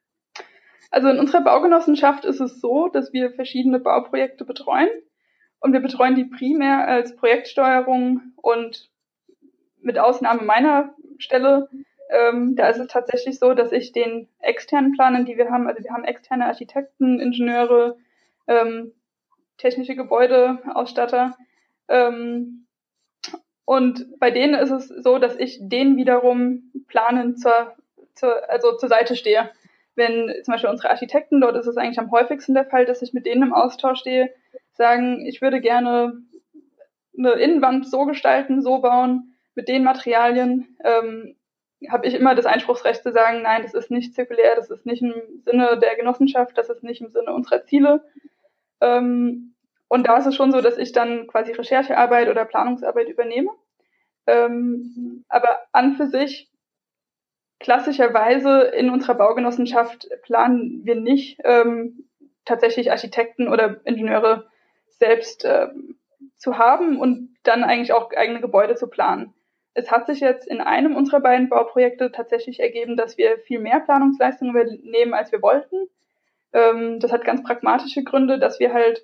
Also 0.91 1.09
in 1.09 1.19
unserer 1.19 1.43
Baugenossenschaft 1.43 2.25
ist 2.25 2.41
es 2.41 2.61
so, 2.61 2.89
dass 2.89 3.13
wir 3.13 3.33
verschiedene 3.33 3.81
Bauprojekte 3.81 4.45
betreuen. 4.45 4.91
Und 5.63 5.73
wir 5.73 5.81
betreuen 5.81 6.15
die 6.15 6.25
primär 6.25 6.87
als 6.87 7.17
Projektsteuerung 7.17 8.33
und 8.37 8.91
mit 9.81 9.99
Ausnahme 9.99 10.43
meiner 10.43 10.95
Stelle, 11.19 11.69
ähm, 12.11 12.57
da 12.57 12.69
ist 12.69 12.79
es 12.79 12.89
tatsächlich 12.89 13.39
so, 13.39 13.55
dass 13.55 13.73
ich 13.73 13.93
den 13.93 14.29
externen 14.41 14.93
Planern, 14.93 15.25
die 15.25 15.37
wir 15.37 15.51
haben, 15.51 15.67
also 15.67 15.83
wir 15.83 15.93
haben 15.93 16.05
externe 16.05 16.47
Architekten, 16.47 17.21
Ingenieure, 17.21 17.97
ähm, 18.47 18.93
technische 19.57 19.95
Gebäudeausstatter, 19.95 21.37
ähm, 21.89 22.67
und 23.65 24.19
bei 24.19 24.31
denen 24.31 24.55
ist 24.55 24.71
es 24.71 24.89
so, 24.89 25.19
dass 25.19 25.37
ich 25.37 25.59
denen 25.61 25.97
wiederum 25.97 26.73
planen 26.89 27.37
zur, 27.37 27.75
zur, 28.15 28.51
also 28.51 28.77
zur 28.77 28.89
Seite 28.89 29.17
stehe. 29.17 29.51
Wenn 29.95 30.33
zum 30.43 30.53
Beispiel 30.53 30.71
unsere 30.71 30.91
Architekten, 30.91 31.41
dort 31.41 31.57
ist 31.57 31.67
es 31.67 31.77
eigentlich 31.77 31.99
am 31.99 32.11
häufigsten 32.11 32.55
der 32.55 32.65
Fall, 32.65 32.87
dass 32.87 33.03
ich 33.03 33.13
mit 33.13 33.27
denen 33.27 33.43
im 33.43 33.55
Austausch 33.55 34.01
stehe, 34.01 34.31
sagen, 34.75 35.25
ich 35.27 35.43
würde 35.43 35.61
gerne 35.61 36.15
eine 37.17 37.33
Innenwand 37.33 37.89
so 37.89 38.05
gestalten, 38.05 38.63
so 38.63 38.81
bauen, 38.81 39.35
mit 39.55 39.69
den 39.69 39.85
Materialien, 39.85 40.77
ähm, 40.83 41.37
habe 41.91 42.07
ich 42.07 42.15
immer 42.15 42.35
das 42.35 42.47
Einspruchsrecht 42.47 43.03
zu 43.03 43.13
sagen, 43.13 43.43
nein, 43.43 43.63
das 43.63 43.75
ist 43.75 43.91
nicht 43.91 44.15
zirkulär, 44.15 44.55
das 44.55 44.71
ist 44.71 44.87
nicht 44.87 45.03
im 45.03 45.15
Sinne 45.45 45.79
der 45.79 45.97
Genossenschaft, 45.97 46.57
das 46.57 46.71
ist 46.71 46.83
nicht 46.83 47.01
im 47.01 47.11
Sinne 47.11 47.33
unserer 47.33 47.65
Ziele. 47.65 48.05
Ähm, 48.81 49.55
und 49.89 50.07
da 50.07 50.17
ist 50.17 50.27
es 50.27 50.35
schon 50.35 50.53
so, 50.53 50.61
dass 50.61 50.79
ich 50.79 50.93
dann 50.93 51.27
quasi 51.27 51.53
Recherchearbeit 51.53 52.29
oder 52.29 52.45
Planungsarbeit 52.45 53.09
übernehme. 53.09 53.51
Ähm, 54.27 55.25
aber 55.29 55.59
an 55.73 55.97
für 55.97 56.07
sich, 56.07 56.51
klassischerweise 57.59 58.63
in 58.63 58.91
unserer 58.91 59.15
Baugenossenschaft 59.15 60.09
planen 60.23 60.81
wir 60.85 60.97
nicht 60.97 61.41
ähm, 61.45 62.09
tatsächlich 62.45 62.91
Architekten 62.91 63.49
oder 63.49 63.81
Ingenieure 63.85 64.47
selbst 65.03 65.45
äh, 65.45 65.67
zu 66.37 66.59
haben 66.59 66.97
und 66.97 67.35
dann 67.43 67.65
eigentlich 67.65 67.93
auch 67.93 68.13
eigene 68.13 68.41
Gebäude 68.41 68.77
zu 68.77 68.87
planen. 68.87 69.35
Es 69.75 69.91
hat 69.91 70.07
sich 70.07 70.21
jetzt 70.21 70.47
in 70.47 70.61
einem 70.61 70.95
unserer 70.95 71.19
beiden 71.19 71.49
Bauprojekte 71.49 72.13
tatsächlich 72.13 72.61
ergeben, 72.61 72.97
dass 72.97 73.19
wir 73.19 73.39
viel 73.39 73.59
mehr 73.59 73.81
Planungsleistung 73.81 74.51
übernehmen, 74.51 75.13
als 75.13 75.33
wir 75.33 75.43
wollten. 75.43 75.89
Ähm, 76.53 77.01
das 77.01 77.11
hat 77.11 77.25
ganz 77.25 77.43
pragmatische 77.43 78.05
Gründe, 78.05 78.39
dass 78.39 78.61
wir 78.61 78.73
halt 78.73 79.03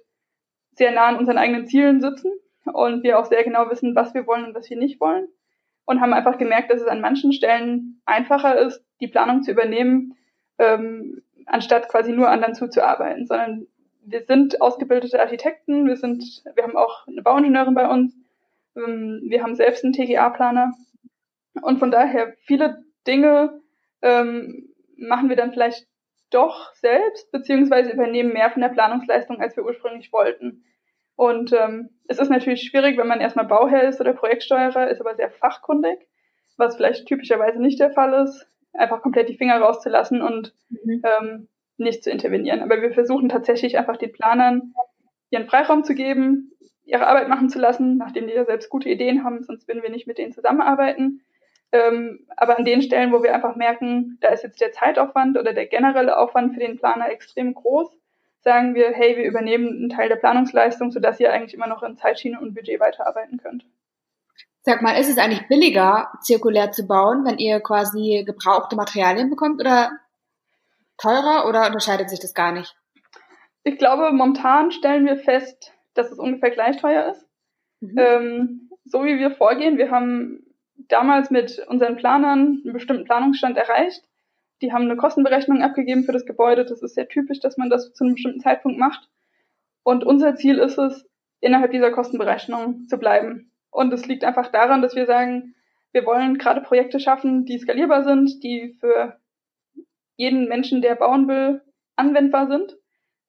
sehr 0.77 0.93
nah 0.93 1.07
an 1.07 1.17
unseren 1.17 1.39
eigenen 1.39 1.67
Zielen 1.67 2.01
sitzen 2.01 2.31
und 2.65 3.03
wir 3.03 3.19
auch 3.19 3.25
sehr 3.25 3.43
genau 3.43 3.69
wissen, 3.71 3.97
was 3.97 4.15
wir 4.15 4.27
wollen 4.29 4.45
und 4.45 4.55
was 4.55 4.71
wir 4.71 4.77
nicht 4.77 5.01
wollen. 5.01 5.27
Und 5.85 6.01
haben 6.01 6.13
einfach 6.13 6.39
gemerkt, 6.39 6.71
dass 6.71 6.81
es 6.81 6.87
an 6.87 7.01
manchen 7.01 7.33
Stellen 7.33 8.03
einfacher 8.05 8.57
ist, 8.61 8.85
die 9.01 9.09
Planung 9.09 9.43
zu 9.43 9.51
übernehmen, 9.51 10.17
ähm, 10.59 11.23
anstatt 11.47 11.89
quasi 11.89 12.13
nur 12.13 12.29
anderen 12.29 12.55
zuzuarbeiten, 12.55 13.27
sondern 13.27 13.67
wir 14.11 14.25
sind 14.25 14.61
ausgebildete 14.61 15.21
Architekten, 15.21 15.87
wir 15.87 15.97
sind, 15.97 16.43
wir 16.55 16.63
haben 16.63 16.77
auch 16.77 17.07
eine 17.07 17.23
Bauingenieurin 17.23 17.75
bei 17.75 17.89
uns, 17.89 18.15
ähm, 18.77 19.23
wir 19.25 19.43
haben 19.43 19.55
selbst 19.55 19.85
einen 19.85 19.93
TGA-Planer 19.93 20.73
und 21.63 21.79
von 21.79 21.91
daher 21.91 22.35
viele 22.45 22.85
Dinge 23.07 23.61
ähm, 24.03 24.69
machen 24.97 25.29
wir 25.29 25.37
dann 25.37 25.53
vielleicht 25.53 25.87
doch 26.31 26.75
selbst, 26.75 27.31
beziehungsweise 27.33 27.93
übernehmen 27.93 28.33
mehr 28.33 28.51
von 28.51 28.63
der 28.63 28.69
Planungsleistung, 28.69 29.41
als 29.41 29.57
wir 29.57 29.65
ursprünglich 29.65 30.13
wollten. 30.13 30.65
Und 31.17 31.53
ähm, 31.53 31.91
es 32.07 32.19
ist 32.19 32.29
natürlich 32.29 32.63
schwierig, 32.63 32.97
wenn 32.99 33.09
man 33.09 33.21
erstmal 33.21 33.47
Bauherr 33.47 33.89
ist 33.89 34.01
oder 34.01 34.13
Projektsteuerer, 34.13 34.89
ist 34.89 35.01
aber 35.01 35.17
sehr 35.17 35.31
fachkundig, 35.31 36.07
was 36.57 36.77
vielleicht 36.77 37.07
typischerweise 37.07 37.61
nicht 37.61 37.81
der 37.81 37.91
Fall 37.91 38.25
ist, 38.25 38.47
einfach 38.73 39.03
komplett 39.03 39.29
die 39.29 39.37
Finger 39.37 39.59
rauszulassen 39.59 40.23
und 40.23 40.55
mhm. 40.69 41.03
ähm, 41.05 41.49
nicht 41.79 42.05
zu 42.05 42.11
intervenieren. 42.11 42.63
Aber 42.63 42.83
wir 42.83 42.93
versuchen 42.93 43.29
tatsächlich 43.29 43.79
einfach 43.79 43.97
den 43.97 44.13
Planern 44.13 44.75
ihren 45.31 45.47
Freiraum 45.47 45.85
zu 45.85 45.95
geben, 45.95 46.53
ihre 46.85 47.07
Arbeit 47.07 47.29
machen 47.29 47.51
zu 47.51 47.59
lassen, 47.59 47.97
nachdem 47.99 48.27
die 48.27 48.33
ja 48.33 48.45
selbst 48.45 48.71
gute 48.71 48.89
Ideen 48.89 49.25
haben, 49.25 49.43
sonst 49.43 49.69
würden 49.69 49.83
wir 49.83 49.91
nicht 49.91 50.07
mit 50.07 50.19
denen 50.19 50.33
zusammenarbeiten. 50.33 51.23
Ähm, 51.71 52.27
aber 52.37 52.59
an 52.59 52.65
den 52.65 52.81
Stellen, 52.81 53.13
wo 53.13 53.23
wir 53.23 53.35
einfach 53.35 53.55
merken, 53.55 54.17
da 54.21 54.29
ist 54.29 54.43
jetzt 54.43 54.61
der 54.61 54.73
Zeitaufwand 54.73 55.39
oder 55.39 55.53
der 55.53 55.67
generelle 55.67 56.17
Aufwand 56.17 56.55
für 56.55 56.61
den 56.61 56.79
Planer 56.79 57.11
extrem 57.11 57.53
groß, 57.53 57.89
sagen 58.41 58.75
wir, 58.75 58.91
hey, 58.93 59.19
wir 59.19 59.25
übernehmen 59.25 59.69
einen 59.69 59.89
Teil 59.91 60.09
der 60.09 60.17
Planungsleistung, 60.17 60.91
sodass 60.91 61.21
ihr 61.21 61.31
eigentlich 61.31 61.53
immer 61.53 61.67
noch 61.67 61.83
in 61.83 61.99
Zeitschiene 61.99 62.41
und 62.41 62.55
Budget 62.55 62.81
weiterarbeiten 62.81 63.39
könnt. 63.39 63.67
Sag 64.63 64.81
mal, 64.81 64.99
ist 64.99 65.11
es 65.11 65.19
eigentlich 65.19 65.47
billiger, 65.49 66.11
zirkulär 66.23 66.73
zu 66.73 66.87
bauen, 66.87 67.25
wenn 67.25 67.39
ihr 67.39 67.61
quasi 67.61 68.25
gebrauchte 68.27 68.77
Materialien 68.77 69.29
bekommt 69.29 69.61
oder 69.61 69.91
teurer 70.99 71.49
oder 71.49 71.67
unterscheidet 71.67 72.11
sich 72.11 72.21
das 72.21 72.35
gar 72.35 72.53
nicht? 72.53 72.77
Ich 73.65 73.79
glaube, 73.79 74.13
momentan 74.13 74.71
stellen 74.71 75.07
wir 75.07 75.17
fest, 75.17 75.73
dass 75.95 76.11
es 76.11 76.19
ungefähr 76.19 76.51
gleich 76.51 76.77
teuer 76.79 77.11
ist. 77.11 77.27
Mhm. 77.81 77.99
Ähm, 77.99 78.71
so 78.85 79.05
wie 79.05 79.19
wir 79.19 79.31
vorgehen, 79.33 79.79
wir 79.79 79.91
haben 79.91 80.45
damals 80.89 81.31
mit 81.31 81.59
unseren 81.69 81.97
Planern 81.97 82.63
einen 82.65 82.73
bestimmten 82.73 83.05
Planungsstand 83.05 83.57
erreicht. 83.57 84.03
Die 84.63 84.73
haben 84.73 84.85
eine 84.85 84.97
Kostenberechnung 84.97 85.63
abgegeben 85.63 86.05
für 86.05 86.13
das 86.13 86.27
Gebäude. 86.27 86.65
Das 86.65 86.83
ist 86.83 86.95
sehr 86.95 87.09
typisch, 87.09 87.41
dass 87.41 87.57
man 87.57 87.71
das 87.71 87.93
zu 87.93 88.05
einem 88.05 88.15
bestimmten 88.15 88.41
Zeitpunkt 88.41 88.79
macht. 88.79 89.09
Und 89.83 90.05
unser 90.05 90.35
Ziel 90.35 90.59
ist 90.59 90.79
es, 90.79 91.07
innerhalb 91.41 91.71
dieser 91.71 91.93
Kostenberechnung 91.93 92.87
zu 92.89 92.99
bleiben. 92.99 93.53
Und 93.71 93.93
es 93.93 94.07
liegt 94.07 94.25
einfach 94.25 94.49
daran, 94.49 94.83
dass 94.83 94.97
wir 94.97 95.07
sagen, 95.07 95.55
wir 95.93 96.05
wollen 96.05 96.39
gerade 96.39 96.61
Projekte 96.61 97.01
schaffen, 97.01 97.45
die 97.45 97.59
skalierbar 97.59 98.03
sind, 98.05 98.43
die 98.43 98.77
für 98.81 99.19
jeden 100.19 100.49
Menschen, 100.49 100.83
der 100.83 100.97
bauen 100.97 101.27
will, 101.29 101.63
anwendbar 101.97 102.49
sind. 102.49 102.77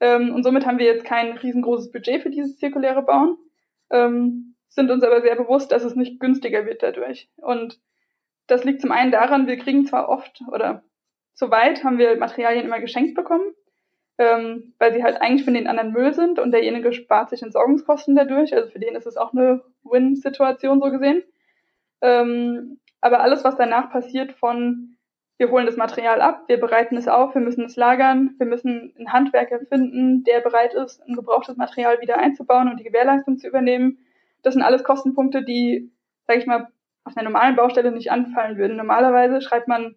Ähm, 0.02 0.34
und 0.34 0.44
somit 0.44 0.66
haben 0.66 0.80
wir 0.80 0.86
jetzt 0.86 1.06
kein 1.06 1.38
riesengroßes 1.38 1.92
Budget 1.92 2.22
für 2.22 2.30
dieses 2.30 2.58
zirkuläre 2.58 3.04
Bauen, 3.04 3.38
ähm, 3.92 4.56
sind 4.68 4.92
uns 4.92 5.04
aber 5.04 5.22
sehr 5.22 5.36
bewusst, 5.36 5.72
dass 5.72 5.84
es 5.84 5.96
nicht 5.96 6.20
günstiger 6.20 6.66
wird 6.66 6.84
dadurch. 6.84 7.30
Und 7.38 7.80
das 8.48 8.64
liegt 8.64 8.82
zum 8.82 8.92
einen 8.92 9.12
daran, 9.12 9.48
wir 9.48 9.58
kriegen 9.58 9.86
zwar 9.86 10.10
oft 10.10 10.42
oder 10.52 10.84
soweit 11.34 11.84
haben 11.84 11.98
wir 11.98 12.18
Materialien 12.18 12.66
immer 12.66 12.80
geschenkt 12.80 13.16
bekommen, 13.16 13.54
ähm, 14.18 14.74
weil 14.80 14.94
sie 14.94 15.04
halt 15.04 15.22
eigentlich 15.22 15.46
für 15.46 15.52
den 15.52 15.68
anderen 15.68 15.92
Müll 15.92 16.14
sind 16.14 16.40
und 16.40 16.52
derjenige 16.52 16.92
spart 16.92 17.30
sich 17.30 17.44
Entsorgungskosten 17.44 18.16
dadurch. 18.16 18.54
Also 18.54 18.70
für 18.70 18.80
den 18.80 18.96
ist 18.96 19.06
es 19.06 19.18
auch 19.18 19.34
eine 19.34 19.62
Win-Situation 19.84 20.82
so 20.82 20.90
gesehen. 20.90 21.24
Ähm, 22.02 22.80
aber 23.02 23.22
alles, 23.22 23.44
was 23.44 23.58
danach 23.58 23.92
passiert 23.92 24.34
von 24.34 24.98
wir 25.40 25.50
holen 25.52 25.66
das 25.66 25.78
Material 25.78 26.20
ab, 26.20 26.44
wir 26.48 26.60
bereiten 26.60 26.98
es 26.98 27.08
auf, 27.08 27.34
wir 27.34 27.42
müssen 27.42 27.64
es 27.64 27.78
lagern, 27.78 28.36
wir 28.38 28.46
müssen 28.46 28.94
einen 28.98 29.14
Handwerker 29.14 29.60
finden, 29.70 30.26
der 30.26 30.42
bereit 30.42 30.74
ist, 30.74 31.02
ein 31.08 31.16
gebrauchtes 31.16 31.56
Material 31.56 32.02
wieder 32.02 32.18
einzubauen 32.18 32.70
und 32.70 32.78
die 32.78 32.84
Gewährleistung 32.84 33.38
zu 33.38 33.48
übernehmen. 33.48 34.00
Das 34.44 34.54
sind 34.54 34.64
alles 34.64 34.84
Kostenpunkte, 34.84 35.42
die, 35.42 35.94
sage 36.28 36.40
ich 36.40 36.46
mal, 36.46 36.68
auf 37.06 37.16
einer 37.16 37.30
normalen 37.30 37.56
Baustelle 37.56 37.94
nicht 37.94 38.12
anfallen 38.12 38.58
würden. 38.58 38.76
Normalerweise 38.76 39.40
schreibt 39.40 39.70
man 39.70 39.96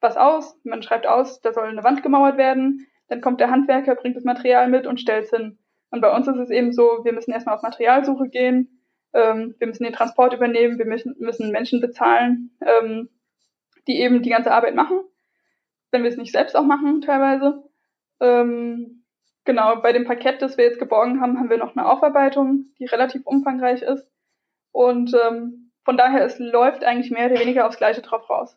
was 0.00 0.16
aus, 0.16 0.58
man 0.64 0.82
schreibt 0.82 1.06
aus, 1.06 1.40
da 1.40 1.52
soll 1.52 1.68
eine 1.68 1.84
Wand 1.84 2.02
gemauert 2.02 2.36
werden, 2.36 2.88
dann 3.06 3.20
kommt 3.20 3.38
der 3.38 3.52
Handwerker, 3.52 3.94
bringt 3.94 4.16
das 4.16 4.24
Material 4.24 4.68
mit 4.68 4.88
und 4.88 5.00
stellt 5.00 5.26
es 5.26 5.30
hin. 5.30 5.58
Und 5.90 6.00
bei 6.00 6.12
uns 6.12 6.26
ist 6.26 6.38
es 6.38 6.50
eben 6.50 6.72
so, 6.72 7.04
wir 7.04 7.12
müssen 7.12 7.30
erstmal 7.30 7.54
auf 7.54 7.62
Materialsuche 7.62 8.28
gehen, 8.30 8.80
ähm, 9.12 9.54
wir 9.58 9.68
müssen 9.68 9.84
den 9.84 9.92
Transport 9.92 10.34
übernehmen, 10.34 10.78
wir 10.78 10.86
müssen, 10.86 11.14
müssen 11.20 11.52
Menschen 11.52 11.80
bezahlen, 11.80 12.50
ähm, 12.60 13.10
die 13.86 14.00
eben 14.00 14.22
die 14.22 14.30
ganze 14.30 14.52
Arbeit 14.52 14.74
machen, 14.74 15.00
wenn 15.90 16.02
wir 16.02 16.10
es 16.10 16.16
nicht 16.16 16.32
selbst 16.32 16.56
auch 16.56 16.64
machen 16.64 17.00
teilweise. 17.00 17.62
Ähm, 18.20 19.04
genau, 19.44 19.80
bei 19.80 19.92
dem 19.92 20.04
Parkett, 20.04 20.42
das 20.42 20.56
wir 20.56 20.64
jetzt 20.64 20.78
geborgen 20.78 21.20
haben, 21.20 21.38
haben 21.38 21.50
wir 21.50 21.58
noch 21.58 21.76
eine 21.76 21.86
Aufarbeitung, 21.86 22.66
die 22.78 22.86
relativ 22.86 23.22
umfangreich 23.24 23.82
ist. 23.82 24.06
Und 24.72 25.14
ähm, 25.14 25.72
von 25.84 25.96
daher, 25.96 26.24
es 26.24 26.38
läuft 26.38 26.84
eigentlich 26.84 27.10
mehr 27.10 27.30
oder 27.30 27.40
weniger 27.40 27.66
aufs 27.66 27.76
Gleiche 27.76 28.02
drauf 28.02 28.28
raus. 28.30 28.56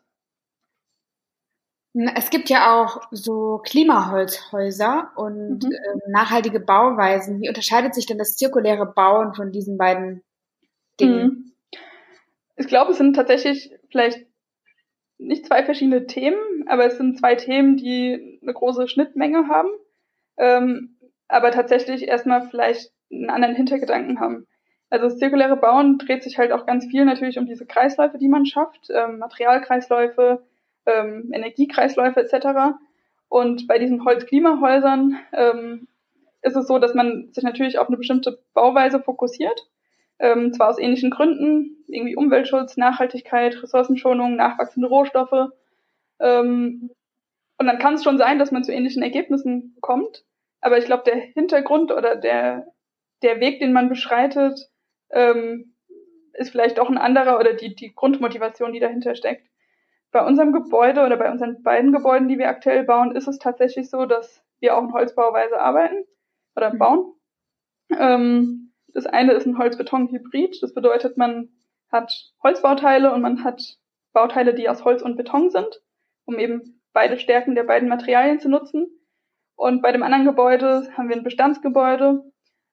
Es 2.14 2.28
gibt 2.28 2.50
ja 2.50 2.74
auch 2.74 3.08
so 3.10 3.60
Klimaholzhäuser 3.64 5.12
und 5.16 5.64
mhm. 5.64 5.72
äh, 5.72 6.10
nachhaltige 6.10 6.60
Bauweisen. 6.60 7.40
Wie 7.40 7.48
unterscheidet 7.48 7.94
sich 7.94 8.04
denn 8.04 8.18
das 8.18 8.36
zirkuläre 8.36 8.84
Bauen 8.86 9.34
von 9.34 9.50
diesen 9.50 9.78
beiden 9.78 10.22
Dingen? 11.00 11.22
Mhm. 11.22 11.52
Ich 12.56 12.66
glaube, 12.66 12.92
es 12.92 12.98
sind 12.98 13.14
tatsächlich 13.14 13.72
vielleicht 13.90 14.26
nicht 15.18 15.46
zwei 15.46 15.64
verschiedene 15.64 16.06
Themen, 16.06 16.66
aber 16.66 16.86
es 16.86 16.96
sind 16.96 17.18
zwei 17.18 17.34
Themen, 17.34 17.76
die 17.76 18.38
eine 18.42 18.52
große 18.52 18.88
Schnittmenge 18.88 19.48
haben, 19.48 19.68
ähm, 20.36 20.98
aber 21.28 21.50
tatsächlich 21.50 22.06
erstmal 22.06 22.48
vielleicht 22.48 22.92
einen 23.10 23.30
anderen 23.30 23.54
Hintergedanken 23.54 24.20
haben. 24.20 24.46
Also 24.90 25.06
das 25.06 25.18
zirkuläre 25.18 25.56
Bauen 25.56 25.98
dreht 25.98 26.22
sich 26.22 26.38
halt 26.38 26.52
auch 26.52 26.66
ganz 26.66 26.86
viel 26.86 27.04
natürlich 27.04 27.38
um 27.38 27.46
diese 27.46 27.66
Kreisläufe, 27.66 28.18
die 28.18 28.28
man 28.28 28.46
schafft, 28.46 28.88
ähm, 28.90 29.18
Materialkreisläufe, 29.18 30.44
ähm, 30.86 31.30
Energiekreisläufe 31.32 32.20
etc. 32.20 32.76
Und 33.28 33.66
bei 33.66 33.78
diesen 33.78 34.04
Holzklimahäusern 34.04 35.18
ähm, 35.32 35.88
ist 36.42 36.56
es 36.56 36.68
so, 36.68 36.78
dass 36.78 36.94
man 36.94 37.32
sich 37.32 37.42
natürlich 37.42 37.78
auf 37.78 37.88
eine 37.88 37.96
bestimmte 37.96 38.38
Bauweise 38.54 39.00
fokussiert 39.00 39.68
ähm, 40.18 40.52
zwar 40.52 40.70
aus 40.70 40.78
ähnlichen 40.78 41.10
Gründen, 41.10 41.84
irgendwie 41.88 42.16
Umweltschutz, 42.16 42.76
Nachhaltigkeit, 42.76 43.62
Ressourcenschonung, 43.62 44.36
nachwachsende 44.36 44.88
Rohstoffe. 44.88 45.50
Ähm, 46.20 46.90
und 47.58 47.66
dann 47.66 47.78
kann 47.78 47.94
es 47.94 48.04
schon 48.04 48.18
sein, 48.18 48.38
dass 48.38 48.50
man 48.50 48.64
zu 48.64 48.72
ähnlichen 48.72 49.02
Ergebnissen 49.02 49.76
kommt. 49.80 50.24
Aber 50.60 50.78
ich 50.78 50.86
glaube, 50.86 51.04
der 51.04 51.16
Hintergrund 51.16 51.92
oder 51.92 52.16
der, 52.16 52.66
der 53.22 53.40
Weg, 53.40 53.60
den 53.60 53.72
man 53.72 53.88
beschreitet, 53.88 54.68
ähm, 55.10 55.74
ist 56.32 56.50
vielleicht 56.50 56.78
auch 56.80 56.90
ein 56.90 56.98
anderer 56.98 57.38
oder 57.38 57.54
die, 57.54 57.74
die 57.74 57.94
Grundmotivation, 57.94 58.72
die 58.72 58.80
dahinter 58.80 59.14
steckt. 59.14 59.48
Bei 60.12 60.24
unserem 60.24 60.52
Gebäude 60.52 61.04
oder 61.04 61.16
bei 61.16 61.30
unseren 61.30 61.62
beiden 61.62 61.92
Gebäuden, 61.92 62.28
die 62.28 62.38
wir 62.38 62.48
aktuell 62.48 62.84
bauen, 62.84 63.14
ist 63.14 63.28
es 63.28 63.38
tatsächlich 63.38 63.90
so, 63.90 64.06
dass 64.06 64.42
wir 64.60 64.76
auch 64.76 64.82
in 64.82 64.92
Holzbauweise 64.92 65.60
arbeiten 65.60 66.04
oder 66.54 66.72
mhm. 66.72 66.78
bauen. 66.78 67.12
Ähm, 67.98 68.65
das 68.96 69.04
eine 69.04 69.34
ist 69.34 69.44
ein 69.46 69.58
Holz-Beton-Hybrid. 69.58 70.62
Das 70.62 70.72
bedeutet, 70.72 71.18
man 71.18 71.50
hat 71.92 72.32
Holzbauteile 72.42 73.12
und 73.12 73.20
man 73.20 73.44
hat 73.44 73.76
Bauteile, 74.14 74.54
die 74.54 74.70
aus 74.70 74.86
Holz 74.86 75.02
und 75.02 75.16
Beton 75.18 75.50
sind, 75.50 75.82
um 76.24 76.38
eben 76.38 76.80
beide 76.94 77.18
Stärken 77.18 77.54
der 77.54 77.64
beiden 77.64 77.90
Materialien 77.90 78.40
zu 78.40 78.48
nutzen. 78.48 78.86
Und 79.54 79.82
bei 79.82 79.92
dem 79.92 80.02
anderen 80.02 80.24
Gebäude 80.24 80.90
haben 80.96 81.10
wir 81.10 81.16
ein 81.16 81.24
Bestandsgebäude. 81.24 82.24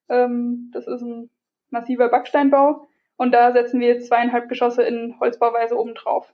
Ähm, 0.08 0.72
das 0.74 0.88
ist 0.88 1.02
ein 1.02 1.30
massiver 1.70 2.08
Backsteinbau. 2.08 2.88
Und 3.18 3.34
da 3.34 3.52
setzen 3.52 3.82
wir 3.82 3.90
jetzt 3.90 4.08
zweieinhalb 4.08 4.48
Geschosse 4.48 4.84
in 4.84 5.20
Holzbauweise 5.20 5.78
obendrauf. 5.78 6.34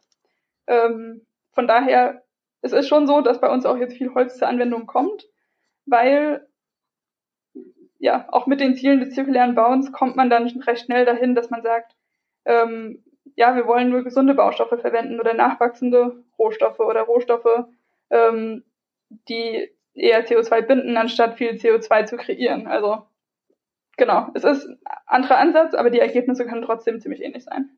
Ähm, 0.68 1.26
von 1.54 1.68
daher, 1.68 2.22
es 2.62 2.74
ist 2.74 2.88
schon 2.88 3.08
so, 3.08 3.22
dass 3.22 3.42
bei 3.42 3.50
uns 3.50 3.66
auch 3.66 3.78
jetzt 3.78 3.98
viel 3.98 4.14
Holz 4.14 4.38
zur 4.38 4.50
Anwendung 4.50 4.86
kommt, 4.86 5.26
weil 5.88 6.48
ja, 8.00 8.26
auch 8.32 8.48
mit 8.48 8.62
den 8.62 8.76
Zielen 8.76 9.02
des 9.02 9.14
zirkulären 9.14 9.56
Bauens 9.56 9.92
kommt 9.92 10.16
man 10.16 10.30
dann 10.30 10.48
recht 10.48 10.86
schnell 10.86 11.06
dahin, 11.06 11.36
dass 11.36 11.50
man 11.50 11.62
sagt, 11.62 11.96
ähm, 12.46 13.04
ja, 13.36 13.56
wir 13.56 13.68
wollen 13.68 13.90
nur 13.90 14.04
gesunde 14.04 14.34
Baustoffe 14.34 14.80
verwenden 14.80 15.20
oder 15.20 15.34
nachwachsende 15.34 16.24
Rohstoffe 16.38 16.80
oder 16.80 17.02
Rohstoffe, 17.02 17.66
ähm, 18.10 18.64
die 19.28 19.70
eher 19.94 20.26
CO2 20.26 20.62
binden, 20.62 20.98
anstatt 20.98 21.38
viel 21.38 21.52
CO2 21.52 22.06
zu 22.06 22.18
kreieren. 22.18 22.68
Also 22.68 23.04
genau, 23.98 24.30
es 24.34 24.46
ist 24.46 24.66
ein 24.66 24.80
anderer 25.06 25.38
Ansatz, 25.38 25.74
aber 25.74 25.90
die 25.90 26.00
Ergebnisse 26.00 26.46
können 26.46 26.64
trotzdem 26.64 27.02
ziemlich 27.02 27.22
ähnlich 27.22 27.44
sein. 27.44 27.78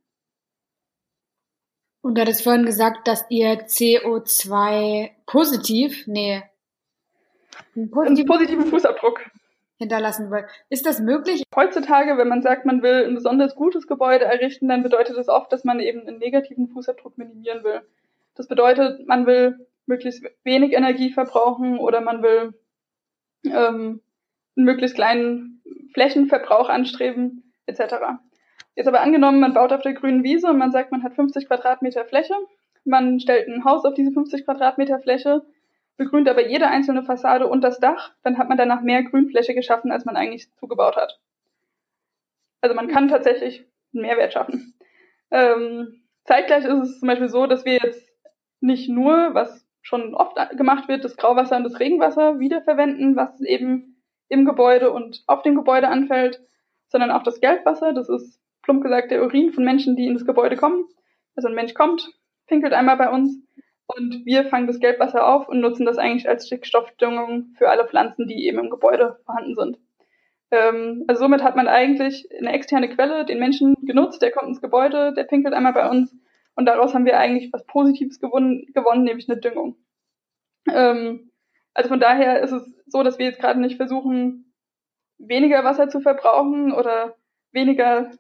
Und 2.02 2.16
du 2.16 2.22
hattest 2.22 2.44
vorhin 2.44 2.66
gesagt, 2.66 3.08
dass 3.08 3.26
ihr 3.30 3.66
CO2 3.68 5.12
positiv, 5.26 6.06
nee, 6.08 6.44
einen 7.76 7.92
positiven, 7.92 8.28
positiven 8.28 8.66
Fußabdruck 8.66 9.31
hinterlassen 9.82 10.32
will. 10.32 10.46
Ist 10.70 10.86
das 10.86 11.00
möglich? 11.00 11.44
Heutzutage, 11.56 12.18
wenn 12.18 12.28
man 12.28 12.42
sagt, 12.42 12.66
man 12.66 12.82
will 12.82 13.06
ein 13.06 13.16
besonders 13.16 13.56
gutes 13.56 13.88
Gebäude 13.88 14.26
errichten, 14.26 14.68
dann 14.68 14.84
bedeutet 14.84 15.18
das 15.18 15.28
oft, 15.28 15.52
dass 15.52 15.64
man 15.64 15.80
eben 15.80 16.08
einen 16.08 16.20
negativen 16.20 16.68
Fußabdruck 16.68 17.18
minimieren 17.18 17.64
will. 17.64 17.82
Das 18.36 18.48
bedeutet, 18.48 19.08
man 19.08 19.26
will 19.26 19.68
möglichst 19.86 20.24
wenig 20.44 20.74
Energie 20.74 21.12
verbrauchen 21.12 21.78
oder 21.78 22.02
man 22.02 22.24
will 22.24 22.54
ähm, 23.46 24.02
einen 24.56 24.66
möglichst 24.66 24.96
kleinen 24.96 25.62
Flächenverbrauch 25.94 26.70
anstreben, 26.70 27.52
etc. 27.66 27.96
Jetzt 28.76 28.88
aber 28.88 29.02
angenommen, 29.02 29.40
man 29.40 29.54
baut 29.54 29.74
auf 29.74 29.82
der 29.82 29.94
grünen 29.94 30.24
Wiese 30.24 30.48
und 30.48 30.58
man 30.58 30.72
sagt, 30.72 30.92
man 30.92 31.04
hat 31.04 31.16
50 31.16 31.48
Quadratmeter 31.48 32.06
Fläche, 32.06 32.36
man 32.86 33.20
stellt 33.20 33.48
ein 33.48 33.66
Haus 33.66 33.86
auf 33.86 33.94
diese 33.94 34.12
50 34.12 34.46
Quadratmeter 34.46 35.00
Fläche 35.00 35.42
begrünt 36.02 36.28
aber 36.28 36.48
jede 36.48 36.68
einzelne 36.68 37.04
Fassade 37.04 37.48
und 37.48 37.64
das 37.64 37.80
Dach, 37.80 38.12
dann 38.24 38.40
hat 38.40 38.50
man 38.50 38.58
danach 38.58 38.82
mehr 38.82 39.04
Grünfläche 39.04 39.54
geschaffen, 39.54 39.92
als 39.92 40.04
man 40.04 40.16
eigentlich 40.16 40.52
zugebaut 40.56 40.96
hat. 40.96 41.20
Also 42.60 42.76
man 42.76 42.88
kann 42.88 43.08
tatsächlich 43.08 43.68
einen 43.94 44.02
Mehrwert 44.02 44.34
schaffen. 44.34 44.74
Ähm, 45.30 46.02
zeitgleich 46.24 46.66
ist 46.66 46.90
es 46.90 47.00
zum 47.00 47.08
Beispiel 47.08 47.30
so, 47.30 47.46
dass 47.46 47.66
wir 47.66 47.74
jetzt 47.74 48.12
nicht 48.62 48.90
nur, 48.90 49.36
was 49.36 49.68
schon 49.84 50.16
oft 50.16 50.36
gemacht 50.58 50.88
wird, 50.88 51.06
das 51.06 51.18
Grauwasser 51.18 51.58
und 51.58 51.66
das 51.66 51.80
Regenwasser 51.80 52.40
wiederverwenden, 52.40 53.16
was 53.16 53.40
eben 53.42 54.02
im 54.28 54.46
Gebäude 54.46 54.90
und 54.92 55.24
auf 55.28 55.44
dem 55.44 55.56
Gebäude 55.56 55.88
anfällt, 55.88 56.42
sondern 56.88 57.12
auch 57.12 57.22
das 57.22 57.42
Gelbwasser, 57.42 57.94
das 57.94 58.10
ist 58.10 58.42
plump 58.64 58.82
gesagt 58.82 59.12
der 59.12 59.24
Urin 59.24 59.54
von 59.54 59.64
Menschen, 59.64 59.96
die 59.96 60.08
in 60.08 60.16
das 60.16 60.26
Gebäude 60.26 60.56
kommen. 60.56 60.86
Also 61.36 61.48
ein 61.48 61.56
Mensch 61.56 61.76
kommt, 61.76 62.12
pinkelt 62.48 62.74
einmal 62.74 62.98
bei 62.98 63.10
uns 63.12 63.38
und 63.96 64.26
wir 64.26 64.46
fangen 64.46 64.68
das 64.68 64.80
Gelbwasser 64.80 65.26
auf 65.28 65.48
und 65.48 65.60
nutzen 65.60 65.86
das 65.86 65.98
eigentlich 65.98 66.28
als 66.28 66.48
Stickstoffdüngung 66.48 67.54
für 67.58 67.70
alle 67.70 67.88
Pflanzen, 67.88 68.28
die 68.28 68.48
eben 68.48 68.60
im 68.60 68.70
Gebäude 68.70 69.20
vorhanden 69.26 69.56
sind. 69.56 69.78
Ähm, 70.52 71.06
also 71.08 71.22
somit 71.22 71.44
hat 71.44 71.56
man 71.56 71.68
eigentlich 71.68 72.28
eine 72.38 72.54
externe 72.54 72.90
Quelle, 72.90 73.26
den 73.26 73.40
Menschen 73.40 73.76
genutzt, 73.82 74.22
der 74.22 74.32
kommt 74.32 74.50
ins 74.50 74.62
Gebäude, 74.62 75.14
der 75.14 75.24
pinkelt 75.24 75.54
einmal 75.54 75.74
bei 75.74 75.90
uns 75.90 76.16
und 76.56 76.66
daraus 76.66 76.94
haben 76.94 77.06
wir 77.06 77.18
eigentlich 77.18 77.52
was 77.54 77.66
Positives 77.66 78.20
gewonnen, 78.20 78.68
gewonnen 78.74 79.04
nämlich 79.04 79.30
eine 79.30 79.40
Düngung. 79.40 79.78
Ähm, 80.70 81.32
also 81.74 81.90
von 81.90 82.00
daher 82.00 82.42
ist 82.42 82.52
es 82.52 82.70
so, 82.88 83.04
dass 83.04 83.18
wir 83.18 83.26
jetzt 83.26 83.40
gerade 83.40 83.60
nicht 83.60 83.78
versuchen, 83.78 84.54
weniger 85.18 85.64
Wasser 85.64 85.88
zu 85.88 86.02
verbrauchen 86.02 86.74
oder 86.74 87.16
weniger 87.52 88.12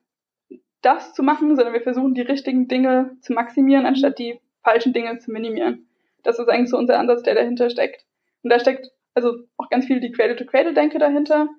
das 0.82 1.13
zu 1.13 1.24
machen, 1.24 1.56
sondern 1.56 1.74
wir 1.74 1.82
versuchen 1.82 2.13
die 2.13 2.22
richtigen 2.22 2.68
Dinge 2.68 3.18
zu 3.22 3.34
maximieren, 3.34 3.86
anstatt 3.86 4.20
die 4.20 4.40
falschen 4.63 4.94
Dinge 4.94 5.18
zu 5.20 5.32
minimieren. 5.32 5.88
Das 6.24 6.39
ist 6.39 6.50
eigentlich 6.50 6.70
so 6.70 6.77
unser 6.77 7.00
Ansatz, 7.00 7.24
der 7.24 7.36
dahinter 7.36 7.70
steckt. 7.70 8.06
Und 8.44 8.51
da 8.51 8.60
steckt 8.60 8.91
also 9.13 9.38
auch 9.58 9.70
ganz 9.70 9.86
viel 9.86 10.00
die 10.00 10.12
Cradle-to-Cradle-Denke 10.12 11.00
dahinter, 11.00 11.50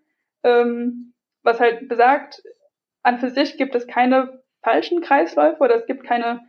ähm, 0.43 1.13
was 1.43 1.61
halt 1.61 1.89
besagt, 1.89 2.43
an 3.03 3.19
für 3.19 3.31
sich 3.31 3.57
gibt 3.57 3.75
es 3.75 3.87
keine 3.87 4.43
falschen 4.63 5.01
Kreisläufe 5.01 5.61
oder 5.61 5.77
es 5.77 5.87
gibt 5.87 6.05
keine, 6.05 6.41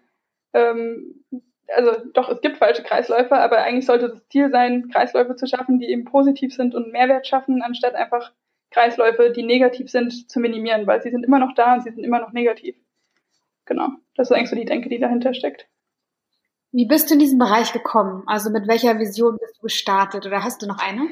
ähm, 0.53 1.23
also 1.67 1.91
doch, 2.13 2.29
es 2.29 2.41
gibt 2.41 2.57
falsche 2.57 2.83
Kreisläufe, 2.83 3.35
aber 3.35 3.57
eigentlich 3.63 3.85
sollte 3.85 4.09
das 4.09 4.27
Ziel 4.27 4.51
sein, 4.51 4.89
Kreisläufe 4.89 5.35
zu 5.35 5.47
schaffen, 5.47 5.79
die 5.79 5.87
eben 5.87 6.05
positiv 6.05 6.53
sind 6.53 6.75
und 6.75 6.91
Mehrwert 6.91 7.27
schaffen, 7.27 7.61
anstatt 7.61 7.95
einfach 7.95 8.31
Kreisläufe, 8.69 9.31
die 9.31 9.43
negativ 9.43 9.89
sind, 9.89 10.29
zu 10.29 10.39
minimieren, 10.39 10.87
weil 10.87 11.01
sie 11.01 11.11
sind 11.11 11.25
immer 11.25 11.39
noch 11.39 11.53
da 11.55 11.73
und 11.73 11.83
sie 11.83 11.91
sind 11.91 12.03
immer 12.03 12.19
noch 12.19 12.33
negativ. 12.33 12.75
Genau. 13.65 13.89
Das 14.15 14.29
ist 14.29 14.35
eigentlich 14.35 14.49
so 14.49 14.55
die 14.55 14.65
Denke, 14.65 14.89
die 14.89 14.99
dahinter 14.99 15.33
steckt. 15.33 15.67
Wie 16.73 16.87
bist 16.87 17.09
du 17.09 17.13
in 17.13 17.19
diesen 17.19 17.37
Bereich 17.37 17.71
gekommen? 17.71 18.23
Also 18.25 18.49
mit 18.49 18.67
welcher 18.67 18.97
Vision 18.97 19.37
bist 19.37 19.57
du 19.57 19.61
gestartet 19.61 20.25
oder 20.25 20.43
hast 20.43 20.63
du 20.63 20.67
noch 20.67 20.79
eine? 20.79 21.07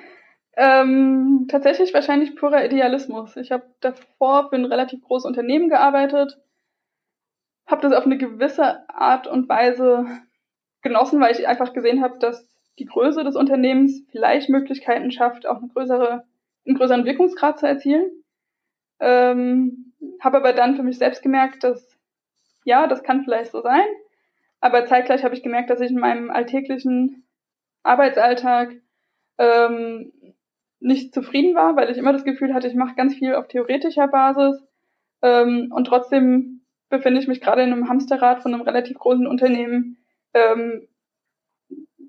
Ähm, 0.58 1.46
tatsächlich 1.50 1.94
wahrscheinlich 1.94 2.36
purer 2.36 2.66
Idealismus. 2.66 3.38
Ich 3.38 3.52
habe 3.52 3.64
davor 3.80 4.50
für 4.50 4.56
ein 4.56 4.66
relativ 4.66 5.04
großes 5.04 5.28
Unternehmen 5.28 5.70
gearbeitet, 5.70 6.40
habe 7.68 7.84
das 7.84 7.94
auf 7.94 8.06
eine 8.06 8.18
gewisse 8.18 8.90
Art 8.90 9.28
und 9.28 9.48
Weise 9.48 10.08
genossen, 10.82 11.22
weil 11.22 11.32
ich 11.36 11.48
einfach 11.48 11.74
gesehen 11.74 12.02
habe, 12.02 12.18
dass 12.18 12.50
die 12.80 12.86
Größe 12.86 13.24
des 13.24 13.36
Unternehmens 13.36 14.04
vielleicht 14.10 14.50
Möglichkeiten 14.50 15.12
schafft, 15.12 15.46
auch 15.46 15.58
eine 15.58 15.68
größere, 15.68 16.24
einen 16.66 16.76
größeren 16.76 17.06
Wirkungsgrad 17.06 17.60
zu 17.60 17.68
erzielen. 17.68 18.10
Ähm, 19.00 19.94
habe 20.20 20.38
aber 20.38 20.54
dann 20.54 20.76
für 20.76 20.84
mich 20.84 20.98
selbst 20.98 21.22
gemerkt, 21.22 21.64
dass 21.64 21.88
ja, 22.64 22.88
das 22.88 23.04
kann 23.04 23.24
vielleicht 23.24 23.52
so 23.52 23.62
sein, 23.62 23.86
aber 24.62 24.86
zeitgleich 24.86 25.24
habe 25.24 25.36
ich 25.36 25.44
gemerkt, 25.44 25.70
dass 25.70 25.82
ich 25.82 25.92
in 25.92 26.00
meinem 26.00 26.30
alltäglichen 26.30 27.28
Arbeitsalltag 27.84 28.76
ähm, 29.40 30.14
nicht 30.80 31.14
zufrieden 31.14 31.56
war, 31.56 31.76
weil 31.76 31.90
ich 31.90 31.98
immer 31.98 32.14
das 32.14 32.24
Gefühl 32.24 32.54
hatte, 32.54 32.68
ich 32.68 32.76
mache 32.76 32.96
ganz 32.96 33.16
viel 33.16 33.36
auf 33.36 33.48
theoretischer 33.48 34.08
Basis 34.08 34.64
ähm, 35.22 35.72
und 35.74 35.86
trotzdem 35.86 36.62
befinde 36.90 37.20
ich 37.20 37.28
mich 37.28 37.42
gerade 37.42 37.64
in 37.64 37.72
einem 37.72 37.90
Hamsterrad 37.90 38.42
von 38.42 38.54
einem 38.54 38.64
relativ 38.64 38.98
großen 38.98 39.26
Unternehmen, 39.26 39.98
ähm, 40.34 40.88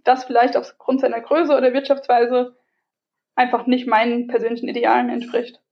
das 0.04 0.24
vielleicht 0.24 0.56
aufgrund 0.56 1.00
seiner 1.00 1.20
Größe 1.20 1.56
oder 1.56 1.72
Wirtschaftsweise 1.72 2.56
einfach 3.34 3.66
nicht 3.66 3.86
meinen 3.86 4.26
persönlichen 4.26 4.68
Idealen 4.68 5.08
entspricht. 5.08 5.62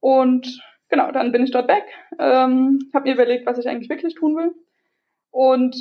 Und 0.00 0.62
genau, 0.88 1.10
dann 1.12 1.32
bin 1.32 1.44
ich 1.44 1.50
dort 1.50 1.68
weg, 1.68 1.84
ähm, 2.18 2.78
habe 2.94 3.08
mir 3.08 3.14
überlegt, 3.14 3.46
was 3.46 3.58
ich 3.58 3.68
eigentlich 3.68 3.90
wirklich 3.90 4.14
tun 4.14 4.36
will 4.36 4.54
und 5.30 5.76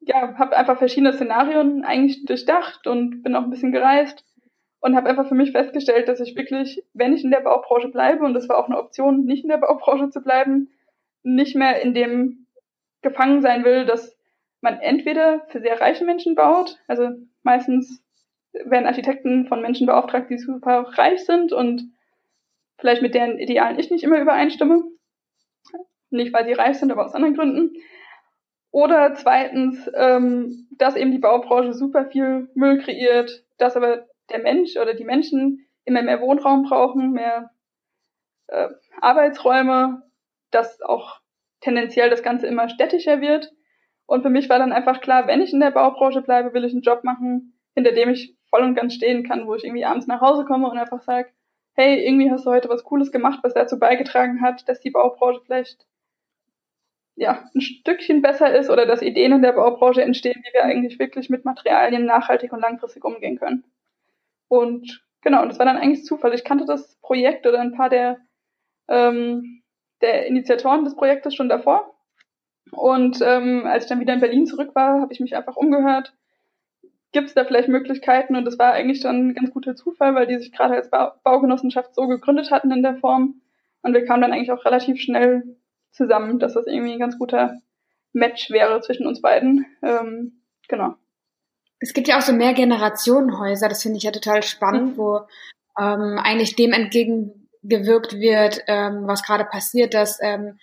ja, 0.00 0.38
habe 0.38 0.56
einfach 0.56 0.78
verschiedene 0.78 1.12
Szenarien 1.12 1.84
eigentlich 1.84 2.24
durchdacht 2.24 2.86
und 2.86 3.22
bin 3.22 3.34
auch 3.34 3.42
ein 3.42 3.50
bisschen 3.50 3.72
gereist 3.72 4.24
und 4.80 4.96
habe 4.96 5.10
einfach 5.10 5.28
für 5.28 5.34
mich 5.34 5.52
festgestellt, 5.52 6.08
dass 6.08 6.20
ich 6.20 6.36
wirklich, 6.36 6.82
wenn 6.94 7.12
ich 7.12 7.22
in 7.22 7.30
der 7.30 7.40
Baubranche 7.40 7.88
bleibe, 7.88 8.24
und 8.24 8.34
das 8.34 8.48
war 8.48 8.58
auch 8.58 8.66
eine 8.66 8.78
Option, 8.78 9.24
nicht 9.24 9.44
in 9.44 9.50
der 9.50 9.58
Baubranche 9.58 10.10
zu 10.10 10.22
bleiben, 10.22 10.70
nicht 11.22 11.54
mehr 11.54 11.82
in 11.82 11.94
dem 11.94 12.46
gefangen 13.02 13.42
sein 13.42 13.64
will, 13.64 13.84
dass 13.84 14.16
man 14.62 14.78
entweder 14.80 15.46
für 15.48 15.60
sehr 15.60 15.80
reiche 15.80 16.04
Menschen 16.04 16.34
baut, 16.34 16.78
also 16.86 17.10
meistens 17.42 18.02
werden 18.52 18.86
Architekten 18.86 19.46
von 19.46 19.60
Menschen 19.62 19.86
beauftragt, 19.86 20.30
die 20.30 20.38
super 20.38 20.90
reich 20.96 21.24
sind 21.24 21.52
und 21.52 21.92
vielleicht 22.78 23.02
mit 23.02 23.14
deren 23.14 23.38
Idealen 23.38 23.78
ich 23.78 23.90
nicht 23.90 24.04
immer 24.04 24.20
übereinstimme. 24.20 24.82
Nicht, 26.10 26.32
weil 26.32 26.44
sie 26.44 26.52
reich 26.52 26.78
sind, 26.78 26.90
aber 26.90 27.04
aus 27.04 27.14
anderen 27.14 27.36
Gründen. 27.36 27.76
Oder 28.72 29.14
zweitens, 29.14 29.90
ähm, 29.94 30.68
dass 30.70 30.96
eben 30.96 31.10
die 31.10 31.18
Baubranche 31.18 31.74
super 31.74 32.06
viel 32.06 32.48
Müll 32.54 32.78
kreiert, 32.78 33.44
dass 33.58 33.76
aber 33.76 34.06
der 34.30 34.38
Mensch 34.38 34.76
oder 34.76 34.94
die 34.94 35.04
Menschen 35.04 35.66
immer 35.84 36.02
mehr 36.02 36.20
Wohnraum 36.20 36.62
brauchen, 36.62 37.12
mehr 37.12 37.50
äh, 38.46 38.68
Arbeitsräume, 39.00 40.02
dass 40.50 40.80
auch 40.82 41.20
tendenziell 41.60 42.10
das 42.10 42.22
Ganze 42.22 42.46
immer 42.46 42.68
städtischer 42.68 43.20
wird. 43.20 43.52
Und 44.06 44.22
für 44.22 44.30
mich 44.30 44.48
war 44.48 44.58
dann 44.58 44.72
einfach 44.72 45.00
klar, 45.00 45.26
wenn 45.26 45.40
ich 45.40 45.52
in 45.52 45.60
der 45.60 45.70
Baubranche 45.70 46.22
bleibe, 46.22 46.54
will 46.54 46.64
ich 46.64 46.72
einen 46.72 46.82
Job 46.82 47.04
machen, 47.04 47.58
hinter 47.74 47.92
dem 47.92 48.10
ich 48.10 48.36
voll 48.50 48.62
und 48.62 48.74
ganz 48.74 48.94
stehen 48.94 49.24
kann, 49.24 49.46
wo 49.46 49.54
ich 49.54 49.64
irgendwie 49.64 49.84
abends 49.84 50.06
nach 50.06 50.20
Hause 50.20 50.44
komme 50.44 50.68
und 50.68 50.78
einfach 50.78 51.02
sage, 51.02 51.30
hey, 51.74 52.04
irgendwie 52.04 52.30
hast 52.30 52.46
du 52.46 52.50
heute 52.50 52.68
was 52.68 52.84
Cooles 52.84 53.12
gemacht, 53.12 53.40
was 53.42 53.54
dazu 53.54 53.78
beigetragen 53.78 54.42
hat, 54.42 54.68
dass 54.68 54.80
die 54.80 54.90
Baubranche 54.90 55.40
vielleicht 55.44 55.86
ja, 57.16 57.44
ein 57.54 57.60
Stückchen 57.60 58.22
besser 58.22 58.54
ist 58.54 58.70
oder 58.70 58.86
dass 58.86 59.02
Ideen 59.02 59.32
in 59.32 59.42
der 59.42 59.52
Baubranche 59.52 60.02
entstehen, 60.02 60.42
wie 60.42 60.54
wir 60.54 60.64
eigentlich 60.64 60.98
wirklich 60.98 61.28
mit 61.28 61.44
Materialien 61.44 62.06
nachhaltig 62.06 62.52
und 62.52 62.60
langfristig 62.60 63.04
umgehen 63.04 63.38
können. 63.38 63.64
Und 64.48 65.04
genau, 65.20 65.42
und 65.42 65.48
das 65.48 65.58
war 65.58 65.66
dann 65.66 65.76
eigentlich 65.76 66.04
Zufall. 66.04 66.34
Ich 66.34 66.44
kannte 66.44 66.64
das 66.64 66.96
Projekt 67.02 67.46
oder 67.46 67.60
ein 67.60 67.74
paar 67.74 67.88
der, 67.88 68.18
ähm, 68.88 69.62
der 70.00 70.26
Initiatoren 70.26 70.84
des 70.84 70.96
Projektes 70.96 71.34
schon 71.34 71.48
davor. 71.48 71.94
Und 72.72 73.20
ähm, 73.22 73.66
als 73.66 73.84
ich 73.84 73.88
dann 73.88 74.00
wieder 74.00 74.14
in 74.14 74.20
Berlin 74.20 74.46
zurück 74.46 74.74
war, 74.74 75.00
habe 75.00 75.12
ich 75.12 75.20
mich 75.20 75.36
einfach 75.36 75.56
umgehört, 75.56 76.14
gibt 77.12 77.28
es 77.28 77.34
da 77.34 77.44
vielleicht 77.44 77.68
Möglichkeiten? 77.68 78.36
Und 78.36 78.44
das 78.44 78.58
war 78.58 78.72
eigentlich 78.72 79.00
dann 79.00 79.28
ein 79.28 79.34
ganz 79.34 79.50
guter 79.50 79.74
Zufall, 79.74 80.14
weil 80.14 80.26
die 80.26 80.38
sich 80.38 80.52
gerade 80.52 80.74
als 80.74 80.90
ba 80.90 81.18
Baugenossenschaft 81.24 81.94
so 81.94 82.06
gegründet 82.06 82.50
hatten 82.50 82.70
in 82.70 82.82
der 82.82 82.96
Form. 82.96 83.40
Und 83.82 83.94
wir 83.94 84.04
kamen 84.04 84.22
dann 84.22 84.32
eigentlich 84.32 84.52
auch 84.52 84.64
relativ 84.64 85.00
schnell 85.00 85.56
zusammen, 85.92 86.38
dass 86.38 86.54
das 86.54 86.66
irgendwie 86.66 86.92
ein 86.92 86.98
ganz 86.98 87.18
guter 87.18 87.60
Match 88.12 88.50
wäre 88.50 88.80
zwischen 88.80 89.06
uns 89.06 89.20
beiden. 89.20 89.66
Ähm, 89.82 90.42
genau. 90.68 90.94
Es 91.78 91.94
gibt 91.94 92.08
ja 92.08 92.18
auch 92.18 92.22
so 92.22 92.32
mehr 92.32 92.52
Generationenhäuser, 92.52 93.68
das 93.68 93.82
finde 93.82 93.98
ich 93.98 94.02
ja 94.04 94.10
total 94.10 94.42
spannend, 94.42 94.92
mhm. 94.92 94.96
wo 94.98 95.20
ähm, 95.78 96.18
eigentlich 96.22 96.56
dem 96.56 96.72
entgegengewirkt 96.72 98.14
wird, 98.14 98.62
ähm, 98.66 99.06
was 99.06 99.22
gerade 99.22 99.44
passiert, 99.44 99.94
dass 99.94 100.18
ähm, 100.22 100.58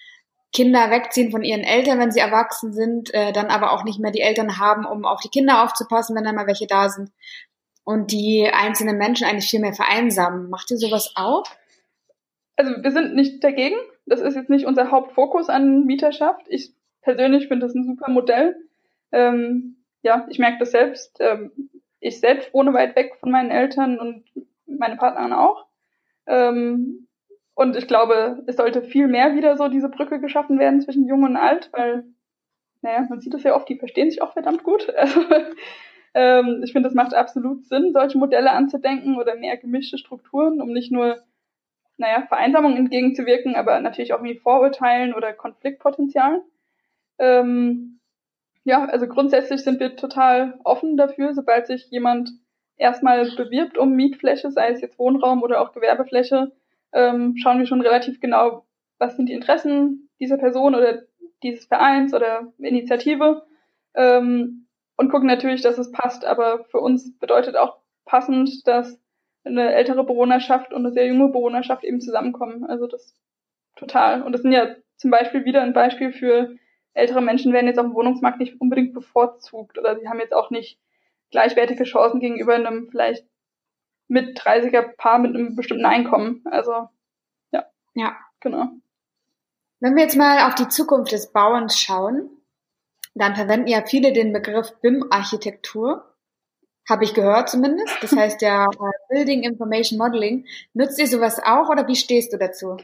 Kinder 0.53 0.89
wegziehen 0.91 1.31
von 1.31 1.43
ihren 1.43 1.63
Eltern, 1.63 1.99
wenn 1.99 2.11
sie 2.11 2.19
erwachsen 2.19 2.73
sind, 2.73 3.13
äh, 3.13 3.31
dann 3.33 3.47
aber 3.47 3.73
auch 3.73 3.83
nicht 3.83 3.99
mehr 3.99 4.11
die 4.11 4.21
Eltern 4.21 4.57
haben, 4.57 4.85
um 4.85 5.05
auf 5.05 5.19
die 5.21 5.29
Kinder 5.29 5.63
aufzupassen, 5.63 6.15
wenn 6.15 6.23
dann 6.23 6.35
mal 6.35 6.47
welche 6.47 6.67
da 6.67 6.89
sind. 6.89 7.11
Und 7.83 8.11
die 8.11 8.49
einzelnen 8.51 8.97
Menschen 8.97 9.27
eigentlich 9.27 9.49
viel 9.49 9.59
mehr 9.59 9.73
vereinsamen. 9.73 10.49
Macht 10.49 10.71
ihr 10.71 10.77
sowas 10.77 11.13
auch? 11.15 11.43
Also 12.55 12.71
wir 12.81 12.91
sind 12.91 13.15
nicht 13.15 13.43
dagegen. 13.43 13.77
Das 14.07 14.21
ist 14.21 14.35
jetzt 14.35 14.49
nicht 14.49 14.65
unser 14.65 14.91
Hauptfokus 14.91 15.49
an 15.49 15.85
Mieterschaft. 15.85 16.45
Ich 16.49 16.73
persönlich 17.01 17.47
finde 17.47 17.65
das 17.65 17.75
ein 17.75 17.85
super 17.85 18.09
Modell. 18.09 18.55
Ähm, 19.11 19.77
ja, 20.01 20.25
ich 20.29 20.39
merke 20.39 20.59
das 20.59 20.71
selbst. 20.71 21.17
Ähm, 21.19 21.51
ich 21.99 22.19
selbst 22.19 22.53
wohne 22.53 22.73
weit 22.73 22.95
weg 22.95 23.15
von 23.19 23.31
meinen 23.31 23.51
Eltern 23.51 23.99
und 23.99 24.23
meine 24.65 24.97
Partnerin 24.97 25.33
auch. 25.33 25.65
Ähm, 26.25 27.07
und 27.55 27.75
ich 27.75 27.87
glaube, 27.87 28.43
es 28.45 28.57
sollte 28.57 28.83
viel 28.83 29.07
mehr 29.07 29.35
wieder 29.35 29.57
so 29.57 29.67
diese 29.67 29.89
Brücke 29.89 30.19
geschaffen 30.19 30.59
werden 30.59 30.81
zwischen 30.81 31.07
Jung 31.07 31.23
und 31.23 31.37
Alt, 31.37 31.69
weil, 31.73 32.05
naja, 32.81 33.05
man 33.09 33.19
sieht 33.19 33.33
das 33.33 33.43
ja 33.43 33.55
oft, 33.55 33.67
die 33.67 33.79
verstehen 33.79 34.11
sich 34.11 34.21
auch 34.21 34.33
verdammt 34.33 34.63
gut. 34.63 34.87
Also, 34.97 35.21
ähm, 36.13 36.61
ich 36.63 36.71
finde, 36.71 36.89
es 36.89 36.95
macht 36.95 37.13
absolut 37.13 37.65
Sinn, 37.65 37.93
solche 37.93 38.17
Modelle 38.17 38.51
anzudenken 38.51 39.17
oder 39.17 39.35
mehr 39.35 39.57
gemischte 39.57 39.97
Strukturen, 39.97 40.61
um 40.61 40.71
nicht 40.71 40.91
nur, 40.91 41.23
naja, 41.97 42.25
Vereinsamung 42.27 42.77
entgegenzuwirken, 42.77 43.55
aber 43.55 43.79
natürlich 43.79 44.13
auch 44.13 44.23
wie 44.23 44.37
Vorurteilen 44.37 45.13
oder 45.13 45.33
Konfliktpotenzialen. 45.33 46.41
Ähm, 47.19 47.99
ja, 48.63 48.85
also 48.85 49.07
grundsätzlich 49.07 49.61
sind 49.63 49.79
wir 49.79 49.95
total 49.95 50.59
offen 50.63 50.97
dafür, 50.97 51.33
sobald 51.33 51.67
sich 51.67 51.89
jemand 51.89 52.29
erstmal 52.75 53.29
bewirbt 53.35 53.77
um 53.77 53.93
Mietfläche, 53.93 54.51
sei 54.51 54.69
es 54.69 54.81
jetzt 54.81 54.99
Wohnraum 54.99 55.41
oder 55.41 55.61
auch 55.61 55.73
Gewerbefläche, 55.73 56.51
ähm, 56.93 57.35
schauen 57.37 57.59
wir 57.59 57.65
schon 57.65 57.81
relativ 57.81 58.19
genau, 58.19 58.65
was 58.99 59.15
sind 59.15 59.29
die 59.29 59.33
Interessen 59.33 60.09
dieser 60.19 60.37
Person 60.37 60.75
oder 60.75 61.03
dieses 61.43 61.65
Vereins 61.65 62.13
oder 62.13 62.51
Initiative 62.57 63.43
ähm, 63.95 64.67
und 64.95 65.11
gucken 65.11 65.27
natürlich, 65.27 65.61
dass 65.61 65.77
es 65.77 65.91
passt. 65.91 66.25
Aber 66.25 66.65
für 66.65 66.79
uns 66.79 67.17
bedeutet 67.19 67.55
auch 67.55 67.77
passend, 68.05 68.67
dass 68.67 68.99
eine 69.47 69.73
ältere 69.73 70.03
Bewohnerschaft 70.03 70.73
und 70.73 70.85
eine 70.85 70.93
sehr 70.93 71.07
junge 71.07 71.29
Bewohnerschaft 71.29 71.83
eben 71.83 72.01
zusammenkommen. 72.01 72.65
Also 72.65 72.87
das 72.87 73.15
total. 73.75 74.21
Und 74.21 74.31
das 74.33 74.41
sind 74.41 74.51
ja 74.51 74.75
zum 74.97 75.11
Beispiel 75.11 75.45
wieder 75.45 75.61
ein 75.61 75.73
Beispiel 75.73 76.11
für 76.11 76.55
ältere 76.93 77.21
Menschen 77.21 77.53
werden 77.53 77.67
jetzt 77.67 77.77
auf 77.77 77.85
dem 77.85 77.93
Wohnungsmarkt 77.93 78.39
nicht 78.39 78.59
unbedingt 78.59 78.93
bevorzugt 78.93 79.77
oder 79.77 79.99
sie 79.99 80.07
haben 80.09 80.19
jetzt 80.19 80.33
auch 80.33 80.49
nicht 80.49 80.79
gleichwertige 81.29 81.83
Chancen 81.83 82.19
gegenüber 82.19 82.55
einem 82.55 82.89
vielleicht 82.89 83.25
mit 84.07 84.39
30er 84.39 84.95
Paar 84.95 85.19
mit 85.19 85.35
einem 85.35 85.55
bestimmten 85.55 85.85
Einkommen. 85.85 86.41
Also 86.45 86.89
ja. 87.51 87.65
Ja. 87.93 88.15
Genau. 88.39 88.69
Wenn 89.79 89.95
wir 89.95 90.03
jetzt 90.03 90.17
mal 90.17 90.47
auf 90.47 90.55
die 90.55 90.67
Zukunft 90.67 91.11
des 91.11 91.31
Bauens 91.31 91.79
schauen, 91.79 92.29
dann 93.15 93.35
verwenden 93.35 93.67
ja 93.67 93.83
viele 93.85 94.13
den 94.13 94.33
Begriff 94.33 94.79
BIM-Architektur. 94.81 96.05
Habe 96.89 97.03
ich 97.03 97.13
gehört 97.13 97.49
zumindest. 97.49 97.97
Das 98.01 98.11
heißt 98.15 98.41
ja 98.41 98.65
äh, 98.65 98.91
Building 99.09 99.43
Information 99.43 99.97
Modeling. 99.97 100.45
Nutzt 100.73 100.99
ihr 100.99 101.07
sowas 101.07 101.41
auch 101.43 101.69
oder 101.69 101.87
wie 101.87 101.95
stehst 101.95 102.33
du 102.33 102.37
dazu? 102.37 102.77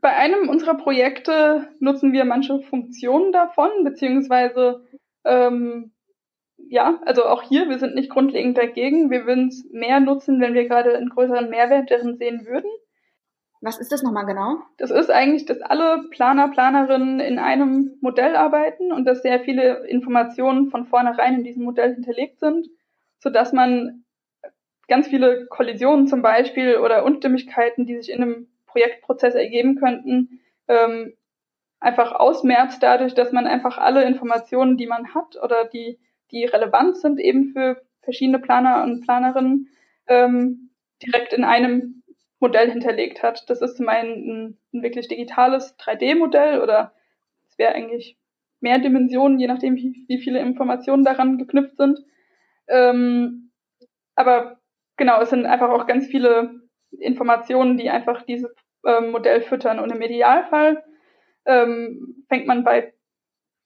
Bei 0.00 0.16
einem 0.16 0.48
unserer 0.48 0.74
Projekte 0.74 1.68
nutzen 1.78 2.12
wir 2.12 2.24
manche 2.24 2.60
Funktionen 2.60 3.32
davon, 3.32 3.70
beziehungsweise 3.84 4.84
ähm, 5.24 5.92
ja, 6.68 7.00
also 7.04 7.24
auch 7.24 7.42
hier, 7.42 7.68
wir 7.68 7.78
sind 7.78 7.94
nicht 7.94 8.10
grundlegend 8.10 8.56
dagegen. 8.56 9.10
Wir 9.10 9.26
würden 9.26 9.48
es 9.48 9.64
mehr 9.72 10.00
nutzen, 10.00 10.40
wenn 10.40 10.54
wir 10.54 10.66
gerade 10.68 10.96
einen 10.96 11.10
größeren 11.10 11.50
Mehrwert 11.50 11.90
darin 11.90 12.16
sehen 12.16 12.46
würden. 12.46 12.70
Was 13.60 13.78
ist 13.78 13.92
das 13.92 14.02
nochmal 14.02 14.26
genau? 14.26 14.56
Das 14.78 14.90
ist 14.90 15.10
eigentlich, 15.10 15.44
dass 15.44 15.60
alle 15.60 16.04
Planer, 16.10 16.48
Planerinnen 16.48 17.20
in 17.20 17.38
einem 17.38 17.96
Modell 18.00 18.34
arbeiten 18.34 18.92
und 18.92 19.04
dass 19.04 19.22
sehr 19.22 19.40
viele 19.40 19.86
Informationen 19.86 20.70
von 20.70 20.86
vornherein 20.86 21.36
in 21.36 21.44
diesem 21.44 21.62
Modell 21.62 21.94
hinterlegt 21.94 22.40
sind, 22.40 22.68
sodass 23.22 23.52
man 23.52 24.04
ganz 24.88 25.08
viele 25.08 25.46
Kollisionen 25.46 26.08
zum 26.08 26.22
Beispiel 26.22 26.76
oder 26.76 27.04
Unstimmigkeiten, 27.04 27.86
die 27.86 27.96
sich 27.96 28.10
in 28.10 28.22
einem 28.22 28.48
Projektprozess 28.66 29.34
ergeben 29.34 29.76
könnten, 29.76 30.40
ähm, 30.68 31.14
einfach 31.78 32.12
ausmerzt 32.12 32.82
dadurch, 32.82 33.14
dass 33.14 33.32
man 33.32 33.46
einfach 33.46 33.78
alle 33.78 34.04
Informationen, 34.04 34.76
die 34.76 34.86
man 34.86 35.14
hat 35.14 35.36
oder 35.42 35.64
die 35.64 35.98
die 36.32 36.44
relevant 36.44 36.96
sind 36.96 37.20
eben 37.20 37.52
für 37.52 37.82
verschiedene 38.00 38.38
Planer 38.40 38.82
und 38.82 39.02
Planerinnen, 39.02 39.68
ähm, 40.08 40.70
direkt 41.02 41.32
in 41.32 41.44
einem 41.44 42.02
Modell 42.40 42.70
hinterlegt 42.70 43.22
hat. 43.22 43.48
Das 43.48 43.60
ist 43.60 43.76
zum 43.76 43.88
einen 43.88 44.10
ein, 44.10 44.58
ein 44.72 44.82
wirklich 44.82 45.06
digitales 45.08 45.78
3D-Modell 45.78 46.60
oder 46.60 46.92
es 47.48 47.58
wäre 47.58 47.74
eigentlich 47.74 48.16
mehr 48.60 48.78
Dimensionen, 48.78 49.38
je 49.38 49.46
nachdem, 49.46 49.76
wie, 49.76 50.04
wie 50.08 50.18
viele 50.18 50.40
Informationen 50.40 51.04
daran 51.04 51.38
geknüpft 51.38 51.76
sind. 51.76 52.00
Ähm, 52.68 53.50
aber 54.14 54.58
genau, 54.96 55.20
es 55.20 55.30
sind 55.30 55.46
einfach 55.46 55.70
auch 55.70 55.86
ganz 55.86 56.06
viele 56.06 56.60
Informationen, 56.90 57.78
die 57.78 57.90
einfach 57.90 58.22
dieses 58.22 58.54
ähm, 58.86 59.10
Modell 59.10 59.42
füttern. 59.42 59.78
Und 59.78 59.90
im 59.90 60.02
Idealfall 60.02 60.82
ähm, 61.46 62.24
fängt 62.28 62.46
man 62.46 62.64
bei 62.64 62.92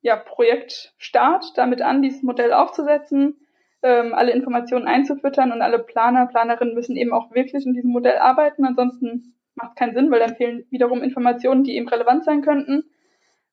ja, 0.03 0.17
Projektstart 0.17 1.53
damit 1.57 1.83
an, 1.83 2.03
dieses 2.03 2.23
Modell 2.23 2.53
aufzusetzen, 2.53 3.41
ähm, 3.83 4.15
alle 4.15 4.33
Informationen 4.33 4.87
einzufüttern 4.87 5.53
und 5.53 5.63
alle 5.63 5.81
Planer, 5.81 6.27
Planerinnen 6.27 6.75
müssen 6.75 6.97
eben 6.97 7.13
auch 7.13 7.33
wirklich 7.35 7.67
in 7.67 7.75
diesem 7.75 7.91
Modell 7.91 8.19
arbeiten. 8.19 8.65
Ansonsten 8.65 9.35
macht 9.55 9.71
es 9.71 9.75
keinen 9.77 9.95
Sinn, 9.95 10.11
weil 10.11 10.21
dann 10.21 10.37
fehlen 10.37 10.67
wiederum 10.71 11.03
Informationen, 11.03 11.65
die 11.65 11.77
eben 11.77 11.89
relevant 11.89 12.25
sein 12.25 12.43
könnten. 12.43 12.85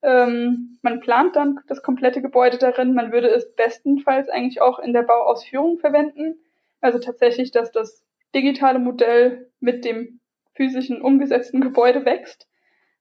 Ähm, 0.04 0.78
man 0.82 1.00
plant 1.00 1.36
dann 1.36 1.60
das 1.68 1.82
komplette 1.82 2.22
Gebäude 2.22 2.58
darin. 2.58 2.94
Man 2.94 3.12
würde 3.12 3.30
es 3.30 3.56
bestenfalls 3.56 4.30
eigentlich 4.30 4.62
auch 4.62 4.80
in 4.80 4.94
der 4.94 5.04
Bauausführung 5.04 5.80
verwenden. 5.80 6.36
Also 6.82 7.00
tatsächlich, 7.00 7.52
dass 7.52 7.72
das 7.72 8.04
digitale 8.36 8.80
Modell 8.80 9.50
mit 9.60 9.86
dem 9.86 10.20
physischen 10.56 11.02
umgesetzten 11.02 11.62
Gebäude 11.62 12.06
wächst, 12.06 12.48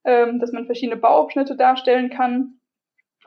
ähm, 0.05 0.39
dass 0.39 0.53
man 0.53 0.67
verschiedene 0.67 0.97
Bauabschnitte 0.97 1.57
darstellen 1.57 2.11
kann 2.11 2.61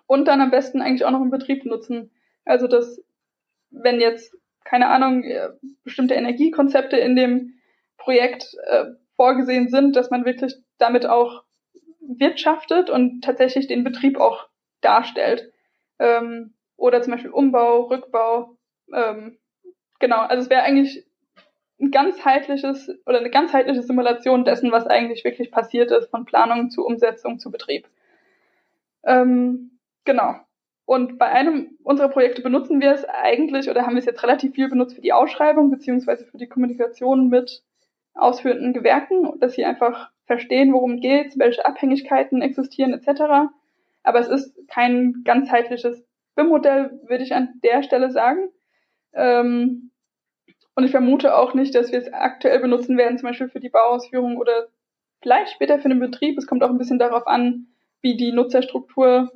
und 0.07 0.27
dann 0.27 0.41
am 0.41 0.51
besten 0.51 0.81
eigentlich 0.81 1.05
auch 1.05 1.11
noch 1.11 1.21
im 1.21 1.29
Betrieb 1.29 1.65
nutzen. 1.65 2.11
Also 2.45 2.67
dass, 2.67 3.01
wenn 3.71 3.99
jetzt, 3.99 4.35
keine 4.63 4.87
Ahnung, 4.87 5.23
äh, 5.23 5.49
bestimmte 5.83 6.15
Energiekonzepte 6.15 6.97
in 6.97 7.15
dem 7.15 7.59
Projekt 7.97 8.55
äh, 8.67 8.85
vorgesehen 9.15 9.69
sind, 9.69 9.95
dass 9.95 10.09
man 10.09 10.25
wirklich 10.25 10.55
damit 10.77 11.05
auch 11.05 11.44
wirtschaftet 12.07 12.89
und 12.89 13.23
tatsächlich 13.23 13.67
den 13.67 13.83
Betrieb 13.83 14.19
auch 14.19 14.47
darstellt. 14.81 15.51
Ähm, 15.99 16.53
oder 16.77 17.01
zum 17.01 17.13
Beispiel 17.13 17.31
Umbau, 17.31 17.83
Rückbau. 17.83 18.57
Ähm, 18.93 19.37
genau, 19.99 20.19
also 20.19 20.43
es 20.43 20.49
wäre 20.49 20.63
eigentlich 20.63 21.05
ein 21.79 21.91
ganzheitliches 21.91 22.89
oder 23.05 23.19
eine 23.19 23.29
ganzheitliche 23.29 23.81
Simulation 23.81 24.45
dessen, 24.45 24.71
was 24.71 24.87
eigentlich 24.87 25.23
wirklich 25.23 25.51
passiert 25.51 25.91
ist, 25.91 26.09
von 26.09 26.25
Planung 26.25 26.69
zu 26.69 26.85
Umsetzung 26.85 27.39
zu 27.39 27.51
Betrieb. 27.51 27.87
Ähm, 29.03 29.71
genau. 30.05 30.35
Und 30.85 31.17
bei 31.17 31.25
einem 31.25 31.77
unserer 31.83 32.09
Projekte 32.09 32.41
benutzen 32.41 32.79
wir 32.79 32.91
es 32.91 33.05
eigentlich 33.05 33.69
oder 33.69 33.85
haben 33.85 33.95
wir 33.95 33.99
es 33.99 34.05
jetzt 34.05 34.21
relativ 34.23 34.53
viel 34.53 34.69
benutzt 34.69 34.95
für 34.95 35.01
die 35.01 35.13
Ausschreibung 35.13 35.71
beziehungsweise 35.71 36.25
für 36.25 36.37
die 36.37 36.47
Kommunikation 36.47 37.27
mit 37.29 37.63
ausführenden 38.13 38.71
Gewerken, 38.71 39.39
dass 39.39 39.53
sie 39.53 39.65
einfach 39.65 40.11
verstehen, 40.25 40.73
worum 40.73 40.99
geht, 40.99 41.37
welche 41.37 41.65
Abhängigkeiten 41.65 42.41
existieren 42.41 42.93
etc. 42.93 43.51
Aber 44.03 44.19
es 44.19 44.27
ist 44.27 44.67
kein 44.67 45.21
ganzheitliches 45.23 46.05
BIM-Modell, 46.35 46.99
würde 47.03 47.23
ich 47.23 47.33
an 47.33 47.59
der 47.63 47.83
Stelle 47.83 48.11
sagen. 48.11 48.49
Ähm, 49.13 49.91
und 50.75 50.83
ich 50.83 50.91
vermute 50.91 51.35
auch 51.35 51.53
nicht, 51.53 51.73
dass 51.73 51.91
wir 51.91 51.99
es 51.99 52.11
aktuell 52.11 52.59
benutzen 52.59 52.97
werden, 52.97 53.17
zum 53.17 53.29
Beispiel 53.29 53.47
für 53.47 53.61
die 53.61 53.69
Bauausführung 53.69 54.37
oder 54.37 54.67
vielleicht 55.21 55.53
später 55.53 55.79
für 55.79 55.89
den 55.89 55.99
Betrieb. 55.99 56.37
Es 56.37 56.47
kommt 56.47 56.63
auch 56.63 56.69
ein 56.69 56.77
bisschen 56.77 56.99
darauf 56.99 57.25
an, 57.27 57.67
wie 58.01 58.17
die 58.17 58.33
Nutzerstruktur 58.33 59.31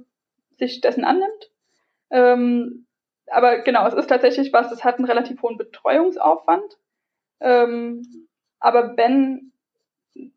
sich 0.57 0.81
dessen 0.81 1.05
annimmt. 1.05 1.51
Ähm, 2.11 2.85
aber 3.27 3.59
genau, 3.59 3.87
es 3.87 3.93
ist 3.93 4.07
tatsächlich 4.07 4.51
was, 4.51 4.71
es 4.71 4.83
hat 4.83 4.97
einen 4.97 5.05
relativ 5.05 5.41
hohen 5.41 5.57
Betreuungsaufwand. 5.57 6.77
Ähm, 7.39 8.01
aber 8.59 8.97
wenn, 8.97 9.53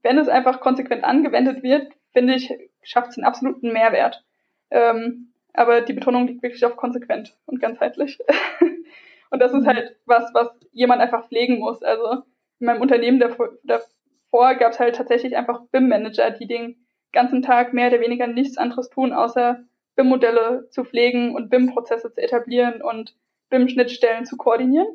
wenn 0.03 0.18
es 0.18 0.29
einfach 0.29 0.61
konsequent 0.61 1.05
angewendet 1.05 1.62
wird, 1.62 1.92
finde 2.12 2.35
ich, 2.35 2.53
schafft 2.83 3.11
es 3.11 3.18
einen 3.18 3.27
absoluten 3.27 3.73
Mehrwert. 3.73 4.25
Ähm, 4.71 5.33
aber 5.55 5.83
die 5.83 5.92
Betonung 5.92 6.27
liegt 6.27 6.42
wirklich 6.42 6.64
auf 6.64 6.77
konsequent 6.77 7.37
und 7.47 7.61
ganzheitlich. 7.61 8.18
und 9.31 9.38
das 9.38 9.53
ist 9.53 9.62
mhm. 9.62 9.66
halt 9.66 9.97
was, 10.07 10.33
was 10.35 10.51
jemand 10.73 11.01
einfach 11.01 11.29
pflegen 11.29 11.59
muss. 11.59 11.83
Also 11.83 12.23
in 12.59 12.66
meinem 12.66 12.81
Unternehmen 12.81 13.21
davor, 13.21 13.51
davor 13.64 14.55
gab 14.55 14.73
es 14.73 14.81
halt 14.81 14.97
tatsächlich 14.97 15.37
einfach 15.37 15.62
BIM-Manager, 15.73 16.31
die 16.31 16.47
den 16.47 16.87
ganzen 17.12 17.42
Tag 17.42 17.75
mehr 17.75 17.88
oder 17.88 18.01
weniger 18.01 18.27
nichts 18.27 18.57
anderes 18.57 18.88
tun, 18.88 19.12
außer 19.12 19.62
BIM-Modelle 19.97 20.68
zu 20.71 20.85
pflegen 20.85 21.35
und 21.35 21.51
BIM-Prozesse 21.51 22.12
zu 22.12 22.23
etablieren 22.23 22.81
und 22.81 23.14
BIM-Schnittstellen 23.51 24.25
zu 24.25 24.37
koordinieren. 24.37 24.88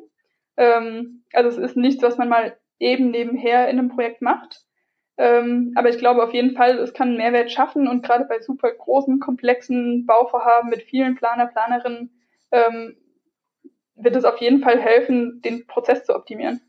Ähm, 0.56 1.22
also 1.32 1.48
es 1.48 1.58
ist 1.58 1.76
nichts, 1.76 2.02
was 2.02 2.18
man 2.18 2.28
mal 2.28 2.56
eben 2.80 3.10
nebenher 3.10 3.68
in 3.68 3.78
einem 3.78 3.88
Projekt 3.88 4.22
macht. 4.22 4.64
Ähm, 5.18 5.72
aber 5.74 5.88
ich 5.88 5.98
glaube 5.98 6.22
auf 6.22 6.32
jeden 6.32 6.54
Fall, 6.56 6.78
es 6.78 6.94
kann 6.94 7.08
einen 7.08 7.16
Mehrwert 7.16 7.50
schaffen 7.50 7.88
und 7.88 8.04
gerade 8.04 8.24
bei 8.24 8.40
super 8.40 8.70
großen, 8.70 9.18
komplexen 9.18 10.06
Bauvorhaben 10.06 10.70
mit 10.70 10.82
vielen 10.82 11.16
Planer, 11.16 11.46
Planerinnen 11.46 12.10
ähm, 12.52 12.96
wird 13.96 14.14
es 14.14 14.24
auf 14.24 14.38
jeden 14.38 14.60
Fall 14.60 14.78
helfen, 14.78 15.42
den 15.42 15.66
Prozess 15.66 16.04
zu 16.04 16.14
optimieren. 16.14 16.60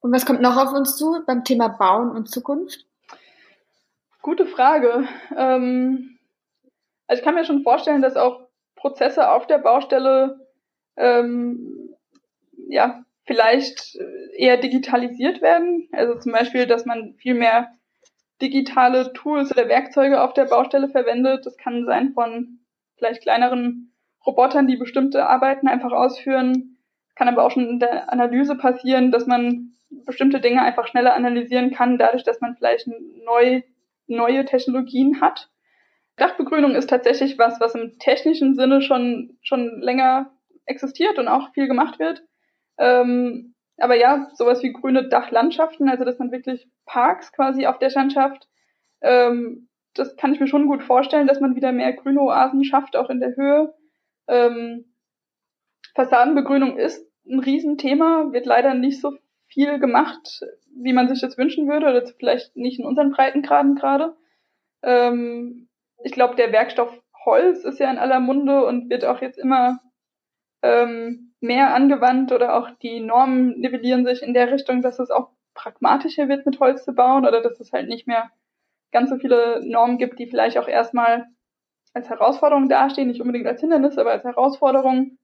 Und 0.00 0.12
was 0.12 0.26
kommt 0.26 0.42
noch 0.42 0.58
auf 0.58 0.72
uns 0.72 0.96
zu 0.96 1.22
beim 1.26 1.42
Thema 1.42 1.68
Bauen 1.68 2.10
und 2.10 2.30
Zukunft? 2.30 2.86
Gute 4.20 4.44
Frage. 4.44 5.08
Ähm, 5.34 6.18
also 7.06 7.20
ich 7.20 7.24
kann 7.24 7.34
mir 7.34 7.46
schon 7.46 7.62
vorstellen, 7.62 8.02
dass 8.02 8.16
auch 8.16 8.48
Prozesse 8.76 9.30
auf 9.30 9.46
der 9.46 9.58
Baustelle 9.58 10.46
ähm, 10.96 11.94
ja 12.68 13.04
vielleicht 13.30 13.96
eher 14.36 14.56
digitalisiert 14.56 15.40
werden. 15.40 15.88
Also 15.92 16.18
zum 16.18 16.32
Beispiel, 16.32 16.66
dass 16.66 16.84
man 16.84 17.14
viel 17.14 17.34
mehr 17.34 17.70
digitale 18.42 19.12
Tools 19.12 19.52
oder 19.52 19.68
Werkzeuge 19.68 20.20
auf 20.20 20.34
der 20.34 20.46
Baustelle 20.46 20.88
verwendet. 20.88 21.46
Das 21.46 21.56
kann 21.56 21.86
sein 21.86 22.12
von 22.12 22.58
vielleicht 22.96 23.22
kleineren 23.22 23.94
Robotern, 24.26 24.66
die 24.66 24.76
bestimmte 24.76 25.28
Arbeiten 25.28 25.68
einfach 25.68 25.92
ausführen. 25.92 26.78
Kann 27.14 27.28
aber 27.28 27.44
auch 27.44 27.52
schon 27.52 27.68
in 27.68 27.78
der 27.78 28.12
Analyse 28.12 28.56
passieren, 28.56 29.12
dass 29.12 29.28
man 29.28 29.74
bestimmte 29.90 30.40
Dinge 30.40 30.62
einfach 30.62 30.88
schneller 30.88 31.14
analysieren 31.14 31.70
kann, 31.70 31.98
dadurch, 31.98 32.24
dass 32.24 32.40
man 32.40 32.56
vielleicht 32.56 32.88
neu, 33.24 33.62
neue 34.08 34.44
Technologien 34.44 35.20
hat. 35.20 35.50
Dachbegrünung 36.16 36.74
ist 36.74 36.90
tatsächlich 36.90 37.38
was, 37.38 37.60
was 37.60 37.76
im 37.76 37.96
technischen 38.00 38.56
Sinne 38.56 38.82
schon, 38.82 39.38
schon 39.40 39.80
länger 39.80 40.32
existiert 40.66 41.20
und 41.20 41.28
auch 41.28 41.52
viel 41.52 41.68
gemacht 41.68 42.00
wird. 42.00 42.24
Ähm, 42.80 43.54
aber 43.76 43.94
ja, 43.94 44.28
sowas 44.34 44.62
wie 44.62 44.72
grüne 44.72 45.08
Dachlandschaften, 45.08 45.88
also 45.88 46.04
dass 46.04 46.18
man 46.18 46.32
wirklich 46.32 46.66
Parks 46.86 47.32
quasi 47.32 47.66
auf 47.66 47.78
der 47.78 47.90
Landschaft, 47.90 48.48
ähm, 49.02 49.68
das 49.94 50.16
kann 50.16 50.32
ich 50.32 50.40
mir 50.40 50.48
schon 50.48 50.66
gut 50.66 50.82
vorstellen, 50.82 51.26
dass 51.26 51.40
man 51.40 51.56
wieder 51.56 51.72
mehr 51.72 51.92
grüne 51.92 52.20
Oasen 52.20 52.64
schafft, 52.64 52.96
auch 52.96 53.10
in 53.10 53.20
der 53.20 53.36
Höhe. 53.36 53.74
Ähm, 54.28 54.94
Fassadenbegrünung 55.94 56.78
ist 56.78 57.06
ein 57.26 57.40
Riesenthema, 57.40 58.32
wird 58.32 58.46
leider 58.46 58.74
nicht 58.74 59.00
so 59.00 59.12
viel 59.48 59.78
gemacht, 59.78 60.40
wie 60.74 60.92
man 60.92 61.08
sich 61.08 61.20
das 61.20 61.36
wünschen 61.36 61.68
würde, 61.68 61.86
oder 61.86 62.06
vielleicht 62.18 62.56
nicht 62.56 62.78
in 62.78 62.86
unseren 62.86 63.10
Breitengraden 63.10 63.74
gerade. 63.74 64.16
Ähm, 64.82 65.68
ich 66.02 66.12
glaube, 66.12 66.36
der 66.36 66.52
Werkstoff 66.52 66.92
Holz 67.24 67.64
ist 67.64 67.78
ja 67.78 67.90
in 67.90 67.98
aller 67.98 68.20
Munde 68.20 68.64
und 68.64 68.88
wird 68.88 69.04
auch 69.04 69.20
jetzt 69.20 69.38
immer 69.38 69.80
ähm, 70.62 71.29
mehr 71.40 71.74
angewandt 71.74 72.32
oder 72.32 72.54
auch 72.54 72.70
die 72.82 73.00
Normen 73.00 73.58
nivellieren 73.58 74.04
sich 74.04 74.22
in 74.22 74.34
der 74.34 74.52
Richtung, 74.52 74.82
dass 74.82 74.98
es 74.98 75.10
auch 75.10 75.30
pragmatischer 75.54 76.28
wird, 76.28 76.46
mit 76.46 76.60
Holz 76.60 76.84
zu 76.84 76.92
bauen 76.92 77.26
oder 77.26 77.42
dass 77.42 77.58
es 77.60 77.72
halt 77.72 77.88
nicht 77.88 78.06
mehr 78.06 78.30
ganz 78.92 79.10
so 79.10 79.16
viele 79.16 79.60
Normen 79.64 79.98
gibt, 79.98 80.18
die 80.18 80.26
vielleicht 80.26 80.58
auch 80.58 80.68
erstmal 80.68 81.26
als 81.92 82.08
Herausforderung 82.08 82.68
dastehen, 82.68 83.08
nicht 83.08 83.20
unbedingt 83.20 83.46
als 83.46 83.60
Hindernis, 83.60 83.98
aber 83.98 84.12
als 84.12 84.24
Herausforderung. 84.24 85.18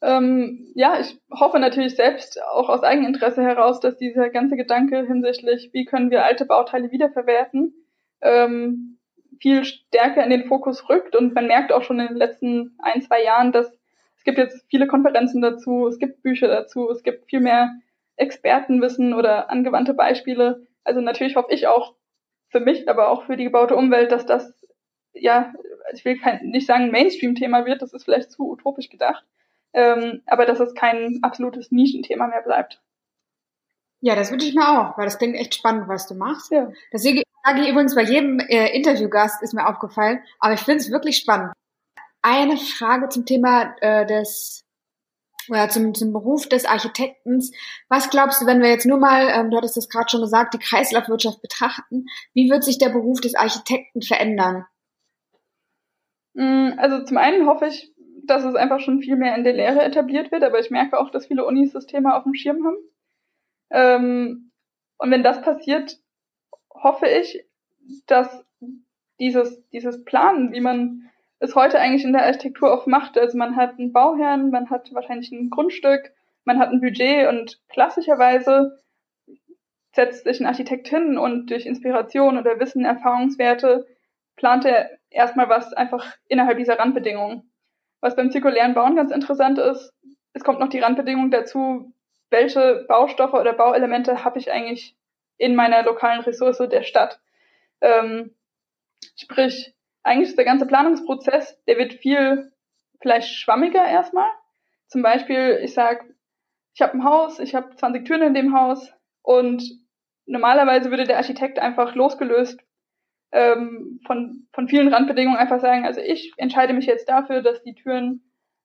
Ähm, 0.00 0.72
ja, 0.74 0.98
ich 0.98 1.20
hoffe 1.30 1.58
natürlich 1.58 1.94
selbst 1.94 2.42
auch 2.42 2.68
aus 2.68 2.82
Eigeninteresse 2.82 3.42
heraus, 3.42 3.78
dass 3.80 3.96
dieser 3.96 4.30
ganze 4.30 4.56
Gedanke 4.56 5.06
hinsichtlich, 5.06 5.70
wie 5.72 5.84
können 5.84 6.10
wir 6.10 6.24
alte 6.24 6.44
Bauteile 6.44 6.90
wiederverwerten, 6.90 7.74
ähm, 8.20 8.98
viel 9.40 9.64
stärker 9.64 10.24
in 10.24 10.30
den 10.30 10.46
Fokus 10.46 10.88
rückt 10.88 11.14
und 11.14 11.34
man 11.34 11.46
merkt 11.46 11.72
auch 11.72 11.82
schon 11.82 12.00
in 12.00 12.08
den 12.08 12.16
letzten 12.16 12.76
ein, 12.78 13.02
zwei 13.02 13.22
Jahren, 13.22 13.52
dass 13.52 13.70
es 14.22 14.24
gibt 14.24 14.38
jetzt 14.38 14.64
viele 14.70 14.86
Konferenzen 14.86 15.42
dazu, 15.42 15.88
es 15.88 15.98
gibt 15.98 16.22
Bücher 16.22 16.46
dazu, 16.46 16.88
es 16.90 17.02
gibt 17.02 17.28
viel 17.28 17.40
mehr 17.40 17.74
Expertenwissen 18.14 19.14
oder 19.14 19.50
angewandte 19.50 19.94
Beispiele. 19.94 20.64
Also 20.84 21.00
natürlich 21.00 21.34
hoffe 21.34 21.52
ich 21.52 21.66
auch 21.66 21.96
für 22.50 22.60
mich, 22.60 22.88
aber 22.88 23.10
auch 23.10 23.24
für 23.24 23.36
die 23.36 23.42
gebaute 23.42 23.74
Umwelt, 23.74 24.12
dass 24.12 24.24
das, 24.24 24.54
ja, 25.12 25.52
ich 25.92 26.04
will 26.04 26.20
kein, 26.20 26.50
nicht 26.50 26.68
sagen 26.68 26.92
Mainstream-Thema 26.92 27.66
wird, 27.66 27.82
das 27.82 27.94
ist 27.94 28.04
vielleicht 28.04 28.30
zu 28.30 28.48
utopisch 28.48 28.90
gedacht, 28.90 29.24
ähm, 29.72 30.22
aber 30.26 30.46
dass 30.46 30.60
es 30.60 30.72
kein 30.76 31.18
absolutes 31.22 31.72
Nischenthema 31.72 32.28
mehr 32.28 32.42
bleibt. 32.42 32.80
Ja, 34.02 34.14
das 34.14 34.30
wünsche 34.30 34.46
ich 34.46 34.54
mir 34.54 34.68
auch, 34.68 34.96
weil 34.96 35.06
das 35.06 35.18
klingt 35.18 35.34
echt 35.34 35.56
spannend, 35.56 35.88
was 35.88 36.06
du 36.06 36.14
machst. 36.14 36.52
Ja. 36.52 36.70
Das 36.92 37.02
sage 37.02 37.24
ich 37.60 37.68
übrigens 37.68 37.96
bei 37.96 38.02
jedem 38.02 38.38
äh, 38.38 38.68
Interviewgast, 38.68 39.42
ist 39.42 39.52
mir 39.52 39.66
aufgefallen, 39.66 40.22
aber 40.38 40.54
ich 40.54 40.60
finde 40.60 40.78
es 40.78 40.92
wirklich 40.92 41.16
spannend 41.16 41.52
eine 42.22 42.56
Frage 42.56 43.08
zum 43.08 43.26
Thema 43.26 43.74
äh, 43.80 44.06
des 44.06 44.64
oder 45.48 45.68
zum, 45.68 45.92
zum 45.94 46.12
Beruf 46.12 46.48
des 46.48 46.64
Architektens. 46.64 47.52
Was 47.88 48.10
glaubst 48.10 48.40
du, 48.40 48.46
wenn 48.46 48.62
wir 48.62 48.68
jetzt 48.68 48.86
nur 48.86 48.98
mal, 48.98 49.28
ähm, 49.28 49.50
du 49.50 49.56
hattest 49.56 49.76
das 49.76 49.88
gerade 49.88 50.08
schon 50.08 50.20
gesagt, 50.20 50.54
die 50.54 50.58
Kreislaufwirtschaft 50.58 51.42
betrachten, 51.42 52.06
wie 52.32 52.48
wird 52.48 52.62
sich 52.62 52.78
der 52.78 52.90
Beruf 52.90 53.20
des 53.20 53.34
Architekten 53.34 54.02
verändern? 54.02 54.64
also 56.34 57.04
zum 57.04 57.18
einen 57.18 57.46
hoffe 57.46 57.66
ich, 57.66 57.92
dass 58.24 58.42
es 58.42 58.54
einfach 58.54 58.80
schon 58.80 59.02
viel 59.02 59.16
mehr 59.16 59.36
in 59.36 59.44
der 59.44 59.52
Lehre 59.52 59.82
etabliert 59.82 60.32
wird, 60.32 60.42
aber 60.42 60.60
ich 60.60 60.70
merke 60.70 60.98
auch, 60.98 61.10
dass 61.10 61.26
viele 61.26 61.44
Unis 61.44 61.72
das 61.72 61.86
Thema 61.86 62.16
auf 62.16 62.24
dem 62.24 62.32
Schirm 62.32 62.64
haben. 62.64 62.76
Ähm, 63.70 64.52
und 64.98 65.10
wenn 65.10 65.22
das 65.22 65.42
passiert, 65.42 65.98
hoffe 66.72 67.06
ich, 67.06 67.44
dass 68.06 68.46
dieses, 69.20 69.68
dieses 69.70 70.04
Planen, 70.04 70.52
wie 70.52 70.60
man 70.60 71.10
es 71.42 71.56
heute 71.56 71.80
eigentlich 71.80 72.04
in 72.04 72.12
der 72.12 72.24
Architektur 72.24 72.72
oft 72.72 72.86
macht, 72.86 73.18
also 73.18 73.36
man 73.36 73.56
hat 73.56 73.76
einen 73.76 73.92
Bauherrn, 73.92 74.50
man 74.50 74.70
hat 74.70 74.94
wahrscheinlich 74.94 75.32
ein 75.32 75.50
Grundstück, 75.50 76.12
man 76.44 76.60
hat 76.60 76.70
ein 76.70 76.80
Budget 76.80 77.28
und 77.28 77.60
klassischerweise 77.68 78.80
setzt 79.92 80.24
sich 80.24 80.38
ein 80.40 80.46
Architekt 80.46 80.86
hin 80.86 81.18
und 81.18 81.50
durch 81.50 81.66
Inspiration 81.66 82.38
oder 82.38 82.60
Wissen, 82.60 82.84
Erfahrungswerte 82.84 83.86
plant 84.36 84.64
er 84.64 84.90
erstmal 85.10 85.48
was 85.48 85.72
einfach 85.72 86.14
innerhalb 86.28 86.58
dieser 86.58 86.78
Randbedingungen. 86.78 87.52
Was 88.00 88.14
beim 88.14 88.30
zirkulären 88.30 88.74
Bauen 88.74 88.94
ganz 88.94 89.10
interessant 89.10 89.58
ist, 89.58 89.92
es 90.34 90.44
kommt 90.44 90.60
noch 90.60 90.68
die 90.68 90.78
Randbedingung 90.78 91.32
dazu, 91.32 91.92
welche 92.30 92.84
Baustoffe 92.86 93.34
oder 93.34 93.52
Bauelemente 93.52 94.24
habe 94.24 94.38
ich 94.38 94.52
eigentlich 94.52 94.96
in 95.38 95.56
meiner 95.56 95.82
lokalen 95.82 96.20
Ressource 96.20 96.62
der 96.70 96.84
Stadt. 96.84 97.20
Ähm, 97.80 98.32
sprich, 99.16 99.74
eigentlich 100.02 100.30
ist 100.30 100.38
der 100.38 100.44
ganze 100.44 100.66
Planungsprozess, 100.66 101.62
der 101.66 101.78
wird 101.78 101.94
viel 101.94 102.52
vielleicht 103.00 103.28
schwammiger 103.28 103.84
erstmal. 103.84 104.30
Zum 104.86 105.02
Beispiel, 105.02 105.60
ich 105.62 105.74
sag, 105.74 106.04
ich 106.74 106.82
habe 106.82 106.94
ein 106.94 107.04
Haus, 107.04 107.38
ich 107.38 107.54
habe 107.54 107.74
20 107.74 108.04
Türen 108.04 108.22
in 108.22 108.34
dem 108.34 108.54
Haus 108.54 108.92
und 109.22 109.62
normalerweise 110.26 110.90
würde 110.90 111.04
der 111.04 111.18
Architekt 111.18 111.58
einfach 111.58 111.94
losgelöst 111.94 112.60
ähm, 113.32 114.00
von, 114.06 114.46
von 114.52 114.68
vielen 114.68 114.92
Randbedingungen 114.92 115.38
einfach 115.38 115.60
sagen, 115.60 115.84
also 115.84 116.00
ich 116.00 116.32
entscheide 116.36 116.72
mich 116.72 116.86
jetzt 116.86 117.08
dafür, 117.08 117.42
dass 117.42 117.62
die 117.62 117.74
Türen 117.74 118.22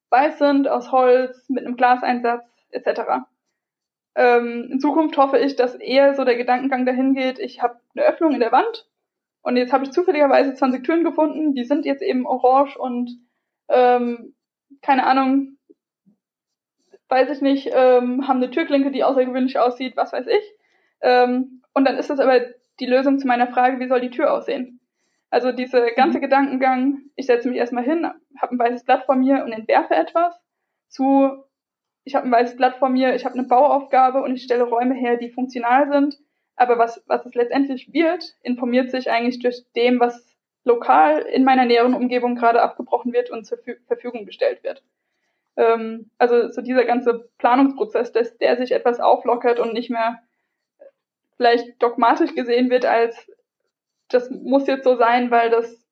weiß 0.10 0.38
sind, 0.40 0.68
aus 0.68 0.92
Holz, 0.92 1.50
mit 1.50 1.66
einem 1.66 1.76
Glaseinsatz 1.76 2.46
etc. 2.70 3.02
Ähm, 4.16 4.70
in 4.72 4.80
Zukunft 4.80 5.18
hoffe 5.18 5.38
ich, 5.38 5.56
dass 5.56 5.76
eher 5.76 6.16
so 6.16 6.24
der 6.24 6.38
Gedankengang 6.38 6.86
dahin 6.86 7.14
geht, 7.14 7.40
ich 7.40 7.62
habe 7.62 7.80
eine 7.96 8.06
Öffnung 8.06 8.34
in 8.34 8.40
der 8.40 8.52
Wand 8.52 8.88
und 9.48 9.56
jetzt 9.56 9.72
habe 9.72 9.86
ich 9.86 9.92
zufälligerweise 9.92 10.54
20 10.54 10.84
Türen 10.84 11.06
gefunden, 11.06 11.54
die 11.54 11.64
sind 11.64 11.86
jetzt 11.86 12.04
eben 12.04 12.28
orange 12.28 12.76
und 12.78 13.10
ähm, 13.70 14.36
keine 14.82 15.06
Ahnung, 15.06 15.58
weiß 17.08 17.30
ich 17.30 17.42
nicht, 17.42 17.70
ähm, 17.72 18.28
haben 18.28 18.44
eine 18.44 18.52
Türklinke, 18.52 18.92
die 18.92 19.06
außergewöhnlich 19.06 19.58
aussieht, 19.58 19.96
was 19.96 20.12
weiß 20.12 20.28
ich. 20.28 20.44
Ähm, 21.00 21.62
und 21.74 21.86
dann 21.86 21.96
ist 21.96 22.10
das 22.10 22.20
aber 22.20 22.42
die 22.82 22.88
Lösung 22.88 23.20
zu 23.20 23.28
meiner 23.28 23.48
Frage, 23.48 23.80
wie 23.80 23.88
soll 23.88 24.02
die 24.02 24.10
Tür 24.10 24.34
aussehen? 24.34 24.82
Also 25.30 25.54
diese 25.54 25.94
ganze 25.96 26.18
mhm. 26.18 26.24
Gedankengang, 26.24 27.02
ich 27.16 27.28
setze 27.28 27.48
mich 27.48 27.58
erstmal 27.58 27.86
hin, 27.86 28.06
habe 28.06 28.54
ein 28.54 28.60
weißes 28.60 28.84
Blatt 28.84 29.06
vor 29.06 29.16
mir 29.16 29.46
und 29.46 29.54
entwerfe 29.54 29.96
etwas, 29.96 30.38
zu 30.90 31.42
ich 32.04 32.16
habe 32.16 32.26
ein 32.26 32.32
weißes 32.34 32.58
Blatt 32.58 32.76
vor 32.76 32.90
mir, 32.90 33.16
ich 33.16 33.24
habe 33.24 33.36
eine 33.36 33.48
Bauaufgabe 33.48 34.22
und 34.22 34.36
ich 34.36 34.44
stelle 34.44 34.64
Räume 34.64 34.96
her, 34.96 35.16
die 35.16 35.30
funktional 35.30 35.90
sind. 35.90 36.18
Aber 36.58 36.78
was, 36.78 37.02
was 37.08 37.26
es 37.26 37.34
letztendlich 37.34 37.94
wird, 37.94 38.36
informiert 38.42 38.92
sich 38.92 39.10
eigentlich 39.10 39.40
durch 39.40 39.64
dem, 39.76 40.00
was 40.00 40.36
lokal 40.66 41.20
in 41.20 41.46
meiner 41.46 41.66
näheren 41.66 41.94
Umgebung 41.94 42.36
gerade 42.36 42.62
abgebrochen 42.62 43.14
wird 43.14 43.30
und 43.30 43.46
zur 43.46 43.60
Verfügung 43.88 44.26
gestellt 44.26 44.64
wird. 44.64 44.84
Ähm, 45.56 46.10
also 46.18 46.50
so 46.50 46.62
dieser 46.62 46.84
ganze 46.84 47.30
Planungsprozess, 47.38 48.12
dass 48.12 48.38
der 48.38 48.58
sich 48.58 48.72
etwas 48.72 49.00
auflockert 49.00 49.60
und 49.60 49.74
nicht 49.74 49.90
mehr 49.90 50.20
vielleicht 51.38 51.82
dogmatisch 51.82 52.36
gesehen 52.36 52.70
wird 52.70 52.86
als 52.86 53.32
das 54.10 54.30
muss 54.32 54.68
jetzt 54.68 54.84
so 54.84 54.96
sein, 54.96 55.32
weil 55.32 55.50
das 55.50 55.86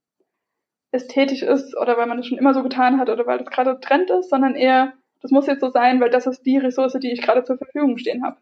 ästhetisch 0.92 1.44
ist 1.44 1.76
oder 1.78 1.98
weil 1.98 2.08
man 2.08 2.18
das 2.18 2.28
schon 2.28 2.38
immer 2.38 2.54
so 2.54 2.64
getan 2.64 3.00
hat 3.00 3.10
oder 3.10 3.26
weil 3.28 3.40
das 3.40 3.50
gerade 3.50 3.80
Trend 3.82 4.10
ist, 4.10 4.30
sondern 4.30 4.56
eher, 4.56 4.94
das 5.22 5.32
muss 5.32 5.48
jetzt 5.48 5.62
so 5.62 5.70
sein, 5.70 6.00
weil 6.00 6.10
das 6.10 6.26
ist 6.26 6.46
die 6.46 6.58
Ressource, 6.58 6.94
die 6.94 7.12
ich 7.12 7.22
gerade 7.22 7.44
zur 7.44 7.58
Verfügung 7.58 7.98
stehen 7.98 8.24
habe. 8.24 8.38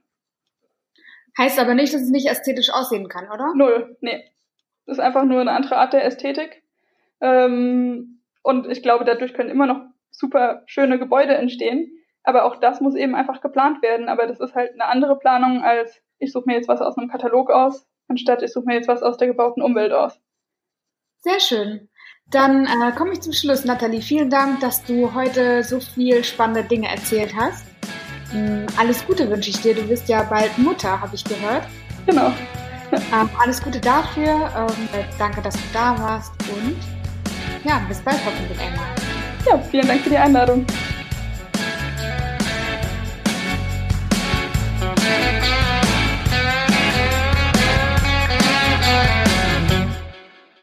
Heißt 1.37 1.59
aber 1.59 1.73
nicht, 1.73 1.93
dass 1.93 2.01
es 2.01 2.09
nicht 2.09 2.29
ästhetisch 2.29 2.69
aussehen 2.71 3.07
kann, 3.07 3.29
oder? 3.31 3.53
Null, 3.55 3.97
nee. 4.01 4.23
Das 4.85 4.97
ist 4.97 5.03
einfach 5.03 5.23
nur 5.23 5.41
eine 5.41 5.51
andere 5.51 5.77
Art 5.77 5.93
der 5.93 6.05
Ästhetik. 6.05 6.63
Ähm, 7.21 8.21
und 8.43 8.67
ich 8.67 8.83
glaube, 8.83 9.05
dadurch 9.05 9.33
können 9.33 9.49
immer 9.49 9.65
noch 9.65 9.81
super 10.11 10.63
schöne 10.65 10.99
Gebäude 10.99 11.35
entstehen. 11.35 11.91
Aber 12.23 12.45
auch 12.45 12.57
das 12.57 12.81
muss 12.81 12.95
eben 12.95 13.15
einfach 13.15 13.41
geplant 13.41 13.81
werden. 13.81 14.09
Aber 14.09 14.27
das 14.27 14.39
ist 14.39 14.55
halt 14.55 14.73
eine 14.73 14.85
andere 14.85 15.17
Planung 15.17 15.63
als 15.63 16.03
ich 16.23 16.31
suche 16.31 16.45
mir 16.47 16.55
jetzt 16.55 16.67
was 16.67 16.81
aus 16.81 16.97
einem 16.97 17.09
Katalog 17.09 17.51
aus, 17.51 17.85
anstatt 18.07 18.41
ich 18.41 18.51
suche 18.53 18.65
mir 18.65 18.75
jetzt 18.75 18.87
was 18.87 19.03
aus 19.03 19.17
der 19.17 19.27
gebauten 19.27 19.61
Umwelt 19.61 19.91
aus. 19.91 20.19
Sehr 21.19 21.39
schön. 21.39 21.89
Dann 22.27 22.65
äh, 22.65 22.91
komme 22.95 23.13
ich 23.13 23.21
zum 23.21 23.33
Schluss, 23.33 23.65
Nathalie. 23.65 24.01
Vielen 24.01 24.29
Dank, 24.29 24.61
dass 24.61 24.83
du 24.85 25.13
heute 25.13 25.63
so 25.63 25.79
viel 25.79 26.23
spannende 26.23 26.63
Dinge 26.63 26.89
erzählt 26.89 27.35
hast. 27.35 27.72
Ähm, 28.33 28.65
alles 28.77 29.05
Gute 29.05 29.29
wünsche 29.29 29.49
ich 29.49 29.61
dir. 29.61 29.75
Du 29.75 29.83
bist 29.83 30.07
ja 30.09 30.23
bald 30.23 30.57
Mutter, 30.57 30.99
habe 30.99 31.15
ich 31.15 31.23
gehört. 31.23 31.63
Genau. 32.05 32.33
Ähm, 32.91 33.29
alles 33.41 33.61
Gute 33.61 33.79
dafür. 33.79 34.51
Ähm, 34.55 34.89
danke, 35.17 35.41
dass 35.41 35.55
du 35.55 35.61
da 35.73 35.97
warst 35.99 36.31
und 36.55 36.75
ja, 37.63 37.81
bis 37.87 37.99
bald 37.99 38.19
hoffentlich 38.25 38.59
einmal. 38.59 38.85
Ja, 39.47 39.57
vielen 39.71 39.87
Dank 39.87 40.01
für 40.01 40.09
die 40.09 40.17
Einladung. 40.17 40.65